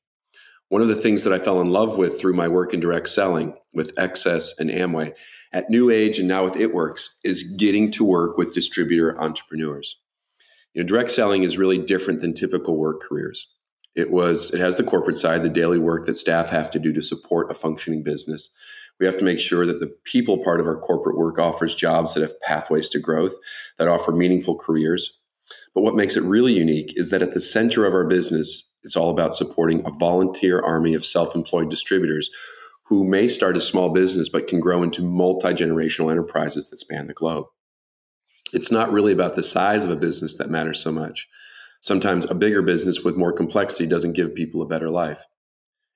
One 0.69 0.83
of 0.83 0.89
the 0.89 0.97
things 0.97 1.25
that 1.25 1.33
I 1.33 1.39
fell 1.39 1.61
in 1.61 1.71
love 1.71 1.97
with 1.97 2.21
through 2.21 2.35
my 2.35 2.49
work 2.49 2.75
in 2.75 2.81
direct 2.81 3.09
selling 3.09 3.55
with 3.73 3.95
XS 3.97 4.59
and 4.59 4.71
Amway 4.71 5.15
at 5.53 5.71
New 5.71 5.91
Age 5.91 6.19
and 6.19 6.29
now 6.29 6.45
with 6.45 6.55
ItWorks 6.55 7.09
is 7.25 7.55
getting 7.59 7.91
to 7.93 8.05
work 8.05 8.37
with 8.37 8.53
distributor 8.53 9.19
entrepreneurs. 9.21 9.99
You 10.75 10.83
know, 10.83 10.87
direct 10.87 11.11
selling 11.11 11.43
is 11.43 11.57
really 11.57 11.79
different 11.79 12.21
than 12.21 12.35
typical 12.35 12.77
work 12.77 13.01
careers. 13.01 13.49
It 13.95 14.11
was 14.11 14.53
it 14.53 14.61
has 14.61 14.77
the 14.77 14.85
corporate 14.85 15.17
side, 15.17 15.43
the 15.43 15.49
daily 15.49 15.79
work 15.79 16.07
that 16.07 16.17
staff 16.17 16.51
have 16.51 16.71
to 16.73 16.79
do 16.79 16.93
to 16.93 17.03
support 17.03 17.51
a 17.51 17.55
functioning 17.55 18.03
business. 18.03 18.55
We 19.01 19.07
have 19.07 19.17
to 19.19 19.25
make 19.25 19.39
sure 19.39 19.65
that 19.65 19.81
the 19.81 19.95
people 20.05 20.43
part 20.43 20.61
of 20.61 20.67
our 20.67 20.81
corporate 20.81 21.17
work 21.17 21.39
offers 21.39 21.75
jobs 21.75 22.15
that 22.15 22.23
have 22.23 22.41
pathways 22.41 22.89
to 22.91 22.99
growth, 22.99 23.35
that 23.79 23.89
offer 23.89 24.13
meaningful 24.13 24.59
careers. 24.59 25.23
But 25.75 25.83
what 25.83 25.95
makes 25.95 26.17
it 26.17 26.25
really 26.25 26.53
unique 26.53 26.95
is 26.97 27.11
that 27.11 27.23
at 27.23 27.33
the 27.33 27.41
center 27.41 27.87
of 27.87 27.95
our 27.95 28.07
business 28.07 28.65
it's 28.83 28.97
all 28.97 29.11
about 29.11 29.35
supporting 29.35 29.83
a 29.85 29.91
volunteer 29.91 30.61
army 30.61 30.95
of 30.95 31.05
self 31.05 31.35
employed 31.35 31.71
distributors 31.71 32.31
who 32.87 33.05
may 33.05 33.29
start 33.29 33.57
a 33.57 33.61
small 33.61 33.91
business 33.91 34.29
but 34.29 34.49
can 34.49 34.61
grow 34.61 34.83
into 34.83 35.03
multi 35.03 35.49
generational 35.49 36.11
enterprises 36.11 36.71
that 36.71 36.79
span 36.79 37.07
the 37.07 37.15
globe. 37.15 37.47
It's 38.53 38.73
not 38.73 38.91
really 38.91 39.13
about 39.13 39.37
the 39.37 39.43
size 39.43 39.85
of 39.85 39.91
a 39.91 39.97
business 39.97 40.37
that 40.39 40.51
matters 40.51 40.81
so 40.81 40.91
much. 40.91 41.29
Sometimes 41.81 42.25
a 42.25 42.35
bigger 42.35 42.63
business 42.63 43.05
with 43.05 43.17
more 43.17 43.33
complexity 43.33 43.87
doesn't 43.87 44.15
give 44.15 44.35
people 44.35 44.63
a 44.63 44.67
better 44.67 44.91
life. 44.91 45.23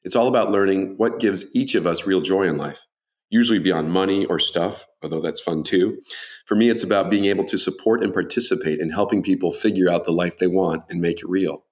It's 0.04 0.16
all 0.16 0.28
about 0.28 0.50
learning 0.50 0.94
what 0.96 1.18
gives 1.18 1.54
each 1.54 1.74
of 1.74 1.86
us 1.86 2.06
real 2.06 2.20
joy 2.20 2.42
in 2.42 2.56
life, 2.56 2.86
usually 3.32 3.58
beyond 3.58 3.90
money 3.90 4.26
or 4.26 4.38
stuff, 4.38 4.86
although 5.02 5.20
that's 5.20 5.40
fun 5.40 5.62
too. 5.62 5.98
For 6.44 6.54
me, 6.54 6.68
it's 6.68 6.82
about 6.82 7.10
being 7.10 7.24
able 7.24 7.44
to 7.44 7.56
support 7.56 8.04
and 8.04 8.12
participate 8.12 8.78
in 8.78 8.90
helping 8.90 9.22
people 9.22 9.50
figure 9.50 9.88
out 9.88 10.04
the 10.04 10.12
life 10.12 10.36
they 10.36 10.46
want 10.46 10.82
and 10.90 11.00
make 11.00 11.20
it 11.20 11.28
real. 11.28 11.64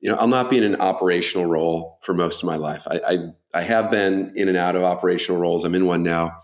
you 0.00 0.10
know, 0.10 0.16
I'll 0.16 0.28
not 0.28 0.50
be 0.50 0.58
in 0.58 0.64
an 0.64 0.80
operational 0.80 1.46
role 1.46 1.98
for 2.02 2.14
most 2.14 2.42
of 2.42 2.46
my 2.46 2.56
life. 2.56 2.86
I, 2.88 3.00
I, 3.06 3.18
I 3.54 3.62
have 3.62 3.90
been 3.90 4.32
in 4.36 4.48
and 4.48 4.56
out 4.56 4.76
of 4.76 4.82
operational 4.82 5.40
roles. 5.40 5.64
I'm 5.64 5.74
in 5.74 5.86
one 5.86 6.02
now, 6.02 6.40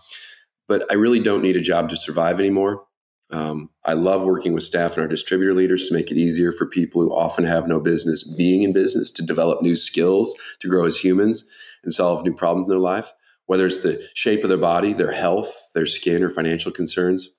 but 0.67 0.85
I 0.91 0.95
really 0.95 1.19
don't 1.19 1.41
need 1.41 1.55
a 1.55 1.61
job 1.61 1.89
to 1.89 1.97
survive 1.97 2.39
anymore. 2.39 2.83
Um, 3.31 3.69
I 3.83 3.93
love 3.93 4.23
working 4.23 4.53
with 4.53 4.63
staff 4.63 4.93
and 4.93 5.01
our 5.01 5.07
distributor 5.07 5.53
leaders 5.53 5.87
to 5.87 5.95
make 5.95 6.11
it 6.11 6.17
easier 6.17 6.51
for 6.51 6.67
people 6.67 7.01
who 7.01 7.13
often 7.13 7.45
have 7.45 7.67
no 7.67 7.79
business 7.79 8.23
being 8.37 8.63
in 8.63 8.73
business 8.73 9.09
to 9.13 9.25
develop 9.25 9.61
new 9.61 9.75
skills, 9.75 10.35
to 10.59 10.69
grow 10.69 10.85
as 10.85 10.97
humans, 10.97 11.49
and 11.83 11.91
solve 11.91 12.23
new 12.23 12.33
problems 12.33 12.67
in 12.67 12.71
their 12.71 12.79
life, 12.79 13.11
whether 13.45 13.65
it's 13.65 13.81
the 13.81 14.05
shape 14.13 14.43
of 14.43 14.49
their 14.49 14.57
body, 14.57 14.93
their 14.93 15.11
health, 15.11 15.53
their 15.73 15.85
skin, 15.85 16.23
or 16.23 16.29
financial 16.29 16.71
concerns. 16.71 17.29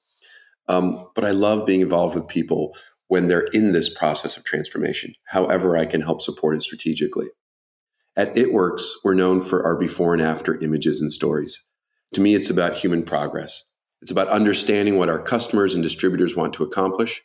Um, 0.68 1.08
but 1.14 1.24
I 1.24 1.30
love 1.30 1.66
being 1.66 1.80
involved 1.80 2.14
with 2.14 2.28
people 2.28 2.76
when 3.08 3.28
they're 3.28 3.46
in 3.52 3.72
this 3.72 3.92
process 3.92 4.36
of 4.36 4.44
transformation, 4.44 5.14
however, 5.26 5.76
I 5.76 5.86
can 5.86 6.00
help 6.00 6.20
support 6.20 6.56
it 6.56 6.62
strategically. 6.62 7.28
At 8.16 8.36
It 8.36 8.52
Works, 8.52 8.98
we're 9.04 9.14
known 9.14 9.40
for 9.40 9.64
our 9.64 9.76
before 9.76 10.12
and 10.14 10.22
after 10.22 10.58
images 10.60 11.00
and 11.00 11.12
stories. 11.12 11.62
To 12.14 12.20
me, 12.20 12.34
it's 12.34 12.50
about 12.50 12.74
human 12.74 13.02
progress. 13.02 13.62
It's 14.02 14.10
about 14.10 14.28
understanding 14.28 14.96
what 14.96 15.08
our 15.08 15.20
customers 15.20 15.74
and 15.74 15.82
distributors 15.82 16.34
want 16.34 16.54
to 16.54 16.64
accomplish, 16.64 17.22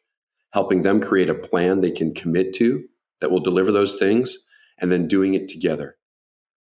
helping 0.52 0.82
them 0.82 1.00
create 1.00 1.30
a 1.30 1.36
plan 1.36 1.80
they 1.80 1.92
can 1.92 2.14
commit 2.14 2.54
to 2.56 2.84
that 3.22 3.32
will 3.32 3.40
deliver 3.40 3.72
those 3.72 3.98
things, 3.98 4.38
and 4.80 4.92
then 4.92 5.08
doing 5.08 5.34
it 5.34 5.48
together. 5.48 5.96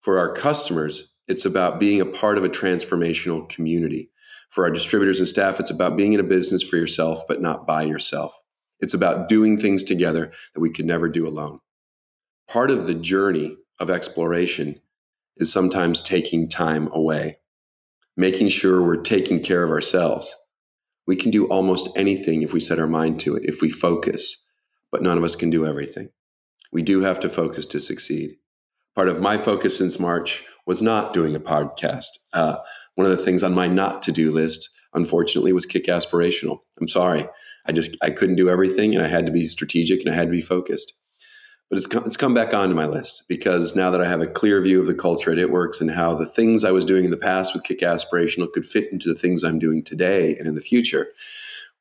For 0.01 0.19
our 0.19 0.33
customers, 0.33 1.15
it's 1.31 1.45
about 1.45 1.79
being 1.79 2.01
a 2.01 2.07
part 2.07 2.39
of 2.39 2.45
a 2.45 2.49
transformational 2.49 3.49
community. 3.49 4.11
For 4.49 4.65
our 4.65 4.71
distributors 4.71 5.21
and 5.21 5.29
staff, 5.29 5.61
it's 5.61 5.71
about 5.71 5.97
being 5.97 6.13
in 6.13 6.19
a 6.19 6.25
business 6.25 6.61
for 6.61 6.77
yourself, 6.77 7.23
but 7.29 7.41
not 7.41 7.69
by 7.69 7.85
yourself. 7.85 8.37
It's 8.81 8.95
about 8.95 9.29
doing 9.29 9.57
things 9.57 9.85
together 9.85 10.33
that 10.55 10.61
we 10.61 10.71
could 10.71 10.87
never 10.87 11.09
do 11.09 11.29
alone. 11.29 11.61
Part 12.49 12.73
of 12.73 12.87
the 12.87 12.95
journey 12.95 13.57
of 13.79 13.91
exploration 13.91 14.81
is 15.37 15.53
sometimes 15.53 16.03
taking 16.03 16.49
time 16.49 16.91
away, 16.93 17.39
making 18.17 18.49
sure 18.49 18.83
we're 18.83 18.97
taking 18.97 19.41
care 19.41 19.63
of 19.63 19.71
ourselves. 19.71 20.35
We 21.07 21.15
can 21.15 21.31
do 21.31 21.47
almost 21.47 21.97
anything 21.97 22.43
if 22.43 22.53
we 22.53 22.59
set 22.59 22.81
our 22.81 22.89
mind 22.89 23.21
to 23.21 23.37
it, 23.37 23.45
if 23.45 23.63
we 23.63 23.71
focus, 23.71 24.43
but 24.91 25.01
none 25.01 25.17
of 25.17 25.23
us 25.23 25.37
can 25.37 25.49
do 25.49 25.65
everything. 25.65 26.11
We 26.73 26.83
do 26.83 27.03
have 27.03 27.21
to 27.21 27.29
focus 27.29 27.67
to 27.67 27.81
succeed. 27.81 28.33
Part 28.97 29.09
of 29.09 29.21
my 29.21 29.39
focus 29.39 29.79
since 29.79 30.01
March 30.01 30.45
was 30.67 30.83
not 30.83 31.13
doing 31.13 31.35
a 31.35 31.41
podcast. 31.41 32.19
Uh, 32.33 32.57
one 32.95 33.11
of 33.11 33.17
the 33.17 33.25
things 33.25 33.43
on 33.43 33.55
my 33.55 33.67
not 33.67 34.03
to 34.03 34.13
do 34.13 34.31
list, 34.31 34.69
unfortunately, 34.95 35.53
was 35.53 35.67
kick 35.67 35.87
aspirational. 35.87 36.59
I'm 36.81 36.89
sorry. 36.89 37.27
I 37.67 37.73
just 37.73 37.97
I 38.03 38.11
couldn't 38.11 38.37
do 38.37 38.49
everything, 38.49 38.95
and 38.95 39.05
I 39.05 39.09
had 39.09 39.27
to 39.27 39.33
be 39.33 39.45
strategic 39.45 40.01
and 40.01 40.11
I 40.11 40.15
had 40.15 40.29
to 40.29 40.33
be 40.33 40.41
focused. 40.41 40.95
But 41.69 41.79
it's 41.79 41.95
it's 41.95 42.17
come 42.17 42.35
back 42.35 42.53
onto 42.53 42.75
my 42.75 42.87
list 42.87 43.25
because 43.29 43.77
now 43.77 43.91
that 43.93 44.03
I 44.03 44.09
have 44.09 44.21
a 44.21 44.27
clear 44.27 44.61
view 44.61 44.81
of 44.81 44.87
the 44.87 44.95
culture 44.95 45.31
at 45.31 45.39
It 45.39 45.51
Works 45.51 45.81
and 45.81 45.91
how 45.91 46.15
the 46.15 46.27
things 46.27 46.65
I 46.65 46.73
was 46.73 46.85
doing 46.85 47.05
in 47.05 47.13
the 47.13 47.17
past 47.17 47.55
with 47.55 47.63
Kick 47.63 47.79
Aspirational 47.81 48.53
could 48.53 48.67
fit 48.67 48.91
into 48.91 49.09
the 49.09 49.15
things 49.15 49.45
I'm 49.45 49.61
doing 49.61 49.85
today 49.85 50.37
and 50.37 50.49
in 50.49 50.57
the 50.57 50.61
future, 50.61 51.09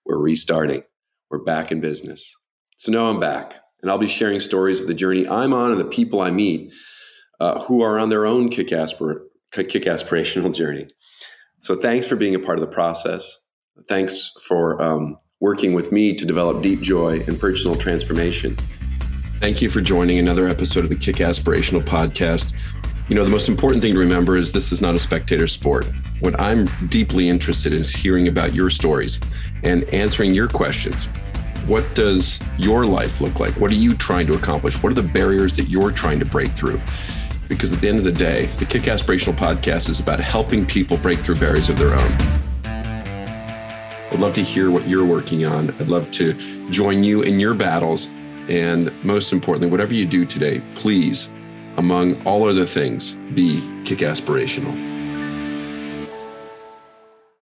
we're 0.05 0.19
restarting. 0.19 0.83
We're 1.31 1.39
back 1.39 1.71
in 1.71 1.81
business. 1.81 2.35
So 2.77 2.91
now 2.91 3.09
I'm 3.09 3.19
back, 3.19 3.55
and 3.81 3.91
I'll 3.91 3.97
be 3.97 4.07
sharing 4.07 4.39
stories 4.39 4.79
of 4.79 4.87
the 4.87 4.93
journey 4.93 5.27
I'm 5.27 5.53
on 5.53 5.71
and 5.71 5.79
the 5.79 5.85
people 5.85 6.21
I 6.21 6.31
meet 6.31 6.71
uh, 7.39 7.61
who 7.61 7.81
are 7.81 7.97
on 7.99 8.09
their 8.09 8.25
own 8.25 8.49
kick, 8.49 8.67
aspir- 8.69 9.21
kick 9.51 9.83
aspirational 9.83 10.53
journey. 10.55 10.87
So 11.61 11.75
thanks 11.75 12.05
for 12.05 12.15
being 12.15 12.35
a 12.35 12.39
part 12.39 12.57
of 12.57 12.61
the 12.61 12.73
process. 12.73 13.45
Thanks 13.87 14.31
for 14.47 14.81
um, 14.81 15.17
working 15.39 15.73
with 15.73 15.91
me 15.91 16.13
to 16.13 16.25
develop 16.25 16.61
deep 16.61 16.81
joy 16.81 17.21
and 17.27 17.39
personal 17.39 17.75
transformation. 17.75 18.57
Thank 19.39 19.61
you 19.61 19.69
for 19.69 19.79
joining 19.79 20.19
another 20.19 20.47
episode 20.49 20.83
of 20.83 20.89
the 20.89 20.97
Kick 20.97 21.17
Aspirational 21.17 21.81
Podcast. 21.81 22.55
You 23.07 23.15
know, 23.15 23.23
the 23.23 23.31
most 23.31 23.47
important 23.47 23.81
thing 23.81 23.93
to 23.93 23.99
remember 23.99 24.37
is 24.37 24.51
this 24.51 24.71
is 24.71 24.81
not 24.81 24.95
a 24.95 24.99
spectator 24.99 25.47
sport. 25.47 25.85
What 26.19 26.37
I'm 26.39 26.65
deeply 26.89 27.29
interested 27.29 27.71
in 27.73 27.79
is 27.79 27.89
hearing 27.89 28.27
about 28.27 28.53
your 28.53 28.69
stories 28.69 29.19
and 29.63 29.83
answering 29.85 30.33
your 30.33 30.47
questions. 30.47 31.05
What 31.65 31.85
does 31.95 32.39
your 32.57 32.85
life 32.85 33.21
look 33.21 33.39
like? 33.39 33.53
What 33.53 33.71
are 33.71 33.75
you 33.75 33.93
trying 33.93 34.27
to 34.27 34.33
accomplish? 34.33 34.81
What 34.83 34.91
are 34.91 34.95
the 34.95 35.03
barriers 35.03 35.55
that 35.55 35.69
you're 35.69 35.91
trying 35.91 36.19
to 36.19 36.25
break 36.25 36.49
through? 36.49 36.81
Because 37.49 37.73
at 37.73 37.81
the 37.81 37.89
end 37.89 37.97
of 37.97 38.05
the 38.05 38.11
day, 38.13 38.45
the 38.57 38.65
Kick 38.65 38.83
Aspirational 38.83 39.35
Podcast 39.35 39.89
is 39.89 39.99
about 39.99 40.21
helping 40.21 40.65
people 40.65 40.95
break 40.95 41.17
through 41.17 41.35
barriers 41.35 41.67
of 41.67 41.77
their 41.77 41.89
own. 41.89 42.39
I'd 44.11 44.19
love 44.19 44.33
to 44.35 44.43
hear 44.43 44.71
what 44.71 44.87
you're 44.87 45.05
working 45.05 45.45
on. 45.45 45.69
I'd 45.71 45.89
love 45.89 46.09
to 46.11 46.33
join 46.69 47.03
you 47.03 47.23
in 47.23 47.39
your 47.39 47.53
battles. 47.53 48.07
And 48.47 48.91
most 49.03 49.33
importantly, 49.33 49.69
whatever 49.69 49.93
you 49.93 50.05
do 50.05 50.25
today, 50.25 50.61
please, 50.75 51.29
among 51.77 52.21
all 52.25 52.47
other 52.47 52.65
things, 52.65 53.15
be 53.33 53.59
kick 53.83 53.99
aspirational. 53.99 54.88